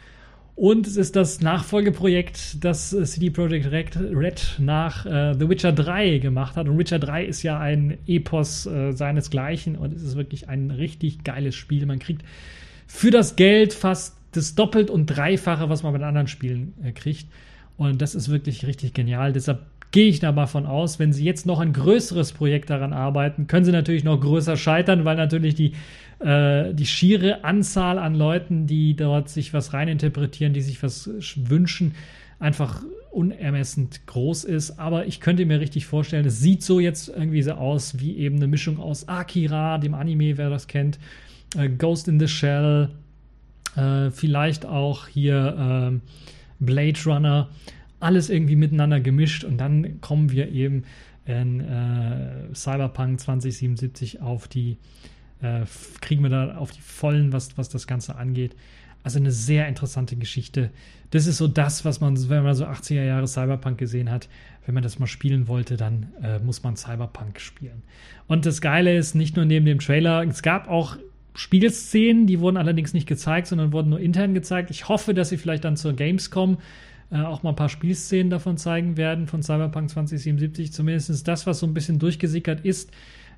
[0.63, 6.19] Und es ist das Nachfolgeprojekt, das äh, CD Projekt Red nach äh, The Witcher 3
[6.19, 6.69] gemacht hat.
[6.69, 11.25] Und Witcher 3 ist ja ein Epos äh, seinesgleichen und es ist wirklich ein richtig
[11.25, 11.85] geiles Spiel.
[11.85, 12.23] Man kriegt
[12.87, 17.27] für das Geld fast das Doppelt- und Dreifache, was man bei anderen Spielen äh, kriegt.
[17.77, 19.33] Und das ist wirklich richtig genial.
[19.33, 23.49] Deshalb gehe ich da von aus, wenn sie jetzt noch ein größeres Projekt daran arbeiten,
[23.49, 25.73] können sie natürlich noch größer scheitern, weil natürlich die
[26.23, 31.95] äh, die schiere Anzahl an Leuten, die dort sich was reininterpretieren, die sich was wünschen,
[32.39, 34.79] einfach unermessend groß ist.
[34.79, 38.37] Aber ich könnte mir richtig vorstellen, es sieht so jetzt irgendwie so aus wie eben
[38.37, 40.99] eine Mischung aus Akira, dem Anime, wer das kennt,
[41.57, 42.89] äh, Ghost in the Shell,
[43.77, 47.49] äh, vielleicht auch hier äh, Blade Runner,
[48.01, 50.85] alles irgendwie miteinander gemischt und dann kommen wir eben
[51.25, 54.79] in äh, Cyberpunk 2077 auf die
[55.43, 55.65] äh,
[56.01, 58.55] kriegen wir da auf die Vollen, was, was das Ganze angeht.
[59.05, 60.71] Also eine sehr interessante Geschichte.
[61.11, 64.29] Das ist so das, was man, wenn man so 80er Jahre Cyberpunk gesehen hat,
[64.65, 67.83] wenn man das mal spielen wollte, dann äh, muss man Cyberpunk spielen.
[68.29, 70.97] Und das Geile ist, nicht nur neben dem Trailer, es gab auch
[71.35, 74.71] Spielszenen, die wurden allerdings nicht gezeigt, sondern wurden nur intern gezeigt.
[74.71, 76.59] Ich hoffe, dass sie vielleicht dann zur Gamescom
[77.11, 80.73] äh, auch mal ein paar Spielszenen davon zeigen werden, von Cyberpunk 2077.
[80.73, 82.91] Zumindest das, was so ein bisschen durchgesickert ist,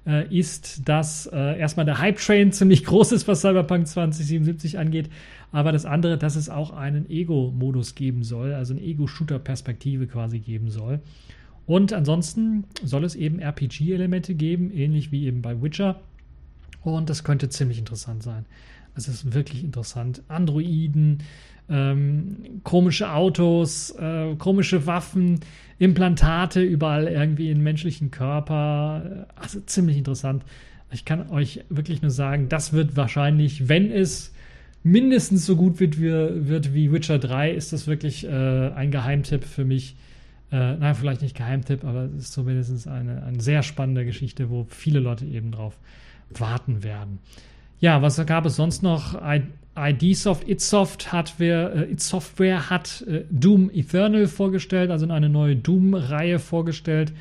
[0.07, 5.11] äh, ist, dass äh, erstmal der Hype-Train ziemlich groß ist, was Cyberpunk 2077 angeht,
[5.53, 10.71] aber das andere, dass es auch einen Ego-Modus geben soll, also eine Ego-Shooter-Perspektive quasi geben
[10.71, 11.01] soll.
[11.67, 16.01] Und ansonsten soll es eben RPG-Elemente geben, ähnlich wie eben bei Witcher.
[16.83, 18.45] Und das könnte ziemlich interessant sein.
[18.95, 20.23] Es ist wirklich interessant.
[20.29, 21.23] Androiden,
[21.69, 25.41] ähm, komische Autos, äh, komische Waffen,
[25.79, 29.27] Implantate überall irgendwie im menschlichen Körper.
[29.35, 30.45] Also ziemlich interessant.
[30.93, 34.33] Ich kann euch wirklich nur sagen, das wird wahrscheinlich, wenn es
[34.83, 36.11] mindestens so gut wird wie,
[36.49, 39.97] wird wie Witcher 3, ist das wirklich äh, ein Geheimtipp für mich.
[40.53, 44.67] Äh, nein, vielleicht nicht Geheimtipp, aber es ist zumindest eine, eine sehr spannende Geschichte, wo
[44.69, 45.77] viele Leute eben drauf
[46.31, 47.19] warten werden.
[47.81, 49.15] Ja, was gab es sonst noch?
[49.77, 56.39] IDsoft, Itsoft hat, wer, äh, Software hat äh, Doom Eternal vorgestellt, also eine neue Doom-Reihe
[56.39, 57.13] vorgestellt.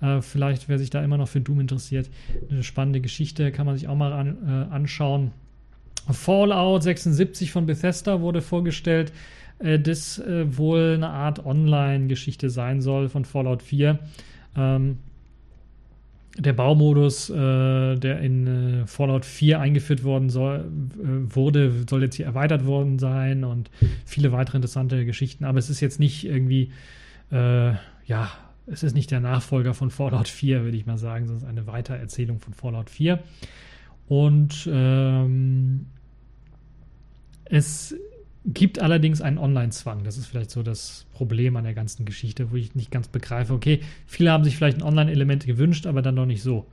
[0.00, 2.08] Äh, vielleicht, wer sich da immer noch für Doom interessiert,
[2.50, 5.30] eine spannende Geschichte, kann man sich auch mal an, äh, anschauen.
[6.10, 9.12] Fallout 76 von Bethesda wurde vorgestellt,
[9.60, 14.00] äh, das äh, wohl eine Art Online-Geschichte sein soll von Fallout 4.
[14.56, 14.98] Ähm,
[16.38, 18.46] der Baumodus, äh, der in
[18.82, 23.70] äh, Fallout 4 eingeführt worden soll, äh, wurde, soll jetzt hier erweitert worden sein und
[24.04, 25.44] viele weitere interessante Geschichten.
[25.44, 26.72] Aber es ist jetzt nicht irgendwie,
[27.32, 27.72] äh,
[28.06, 28.30] ja,
[28.66, 32.38] es ist nicht der Nachfolger von Fallout 4, würde ich mal sagen, sondern eine Weitererzählung
[32.38, 33.18] von Fallout 4.
[34.08, 35.86] Und ähm,
[37.44, 37.96] es
[38.46, 40.02] Gibt allerdings einen Online-Zwang.
[40.02, 43.52] Das ist vielleicht so das Problem an der ganzen Geschichte, wo ich nicht ganz begreife.
[43.52, 46.66] Okay, viele haben sich vielleicht ein Online-Element gewünscht, aber dann noch nicht so.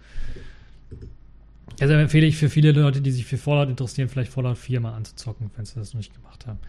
[1.79, 4.93] Also empfehle ich für viele Leute, die sich für Fallout interessieren, vielleicht Fallout 4 mal
[4.93, 6.59] anzuzocken, wenn sie das noch nicht gemacht haben.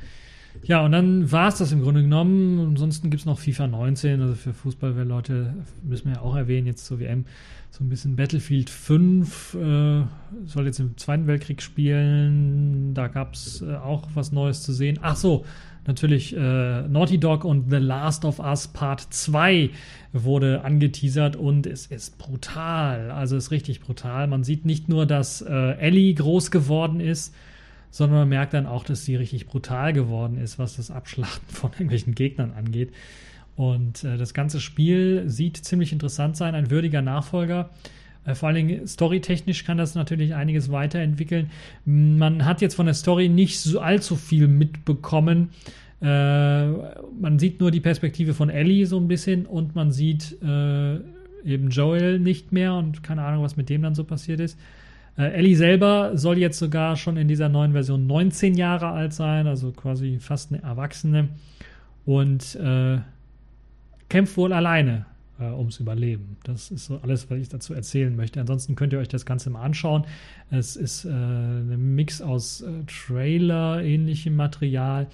[0.64, 2.60] Ja, und dann war es das im Grunde genommen.
[2.60, 6.86] Ansonsten gibt es noch FIFA 19, also für Fußballleute müssen wir ja auch erwähnen, jetzt
[6.86, 7.24] zur WM.
[7.70, 10.02] So ein bisschen Battlefield 5 äh,
[10.46, 12.94] soll jetzt im Zweiten Weltkrieg spielen.
[12.94, 14.98] Da gab es äh, auch was Neues zu sehen.
[15.02, 15.44] Ach so,
[15.86, 19.70] natürlich äh, Naughty Dog und The Last of Us Part 2
[20.12, 23.10] wurde angeteasert und es ist brutal.
[23.10, 24.26] Also es ist richtig brutal.
[24.26, 27.34] Man sieht nicht nur, dass äh, Ellie groß geworden ist,
[27.90, 31.72] sondern man merkt dann auch, dass sie richtig brutal geworden ist, was das Abschlachten von
[31.72, 32.92] irgendwelchen Gegnern angeht.
[33.56, 37.70] Und äh, das ganze Spiel sieht ziemlich interessant sein, ein würdiger Nachfolger.
[38.24, 41.50] Äh, vor allen Dingen storytechnisch kann das natürlich einiges weiterentwickeln.
[41.84, 45.50] Man hat jetzt von der Story nicht so allzu viel mitbekommen.
[46.00, 50.96] Äh, man sieht nur die Perspektive von Ellie so ein bisschen und man sieht äh,
[51.44, 54.58] eben Joel nicht mehr und keine Ahnung, was mit dem dann so passiert ist.
[55.18, 59.46] Äh, Ellie selber soll jetzt sogar schon in dieser neuen Version 19 Jahre alt sein,
[59.46, 61.28] also quasi fast eine Erwachsene.
[62.06, 62.98] Und äh,
[64.08, 65.04] kämpft wohl alleine
[65.38, 66.36] äh, ums Überleben.
[66.44, 68.40] Das ist so alles, was ich dazu erzählen möchte.
[68.40, 70.04] Ansonsten könnt ihr euch das Ganze mal anschauen.
[70.50, 75.08] Es ist äh, ein Mix aus äh, Trailer-ähnlichem Material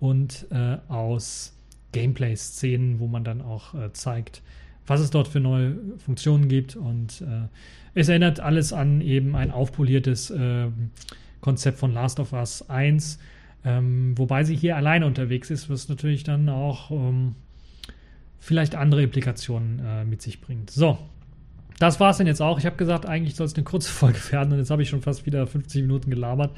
[0.00, 1.54] und äh, aus
[1.92, 4.42] Gameplay-Szenen, wo man dann auch äh, zeigt,
[4.86, 7.48] was es dort für neue Funktionen gibt und äh,
[7.94, 10.66] es erinnert alles an eben ein aufpoliertes äh,
[11.40, 13.18] Konzept von Last of Us 1,
[13.64, 17.34] ähm, wobei sie hier alleine unterwegs ist, was natürlich dann auch ähm,
[18.38, 20.70] vielleicht andere Implikationen äh, mit sich bringt.
[20.70, 20.98] So,
[21.78, 22.58] das war es denn jetzt auch.
[22.58, 25.02] Ich habe gesagt, eigentlich soll es eine kurze Folge werden und jetzt habe ich schon
[25.02, 26.50] fast wieder 50 Minuten gelabert.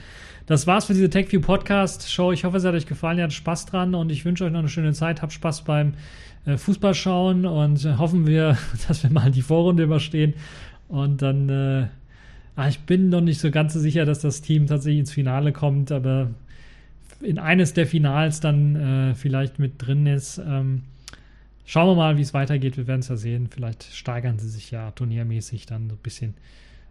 [0.46, 2.32] Das war's für diese TechView Podcast Show.
[2.32, 3.18] Ich hoffe, es hat euch gefallen.
[3.18, 5.22] Ihr hattet Spaß dran und ich wünsche euch noch eine schöne Zeit.
[5.22, 5.94] Habt Spaß beim
[6.44, 8.56] äh, Fußball schauen und äh, hoffen wir,
[8.88, 10.34] dass wir mal die Vorrunde überstehen
[10.88, 11.86] und dann, äh,
[12.54, 15.52] ah, ich bin noch nicht so ganz so sicher, dass das Team tatsächlich ins Finale
[15.52, 16.30] kommt, aber
[17.20, 20.38] in eines der Finals dann äh, vielleicht mit drin ist.
[20.38, 20.82] Ähm,
[21.66, 22.76] schauen wir mal, wie es weitergeht.
[22.76, 23.48] Wir werden es ja sehen.
[23.50, 26.34] Vielleicht steigern sie sich ja turniermäßig dann so ein bisschen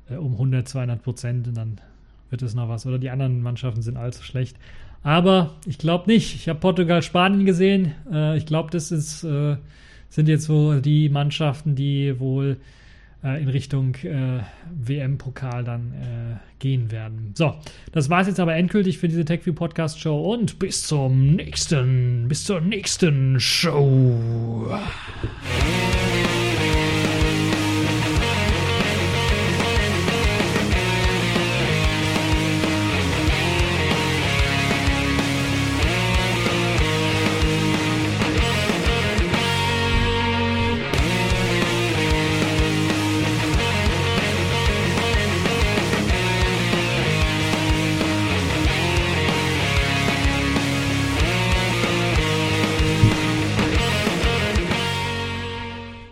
[0.09, 1.81] äh, um 100, 200 Prozent und dann
[2.29, 2.85] wird es noch was.
[2.85, 4.57] Oder die anderen Mannschaften sind allzu schlecht.
[5.01, 6.35] Aber ich glaube nicht.
[6.35, 7.93] Ich habe Portugal, Spanien gesehen.
[8.11, 9.57] Äh, ich glaube, das ist, äh,
[10.09, 12.57] sind jetzt so die Mannschaften, die wohl
[13.25, 17.31] äh, in Richtung äh, WM-Pokal dann äh, gehen werden.
[17.33, 17.55] So,
[17.91, 22.27] das war es jetzt aber endgültig für diese TechView Podcast Show und bis zum nächsten,
[22.27, 24.69] bis zur nächsten Show.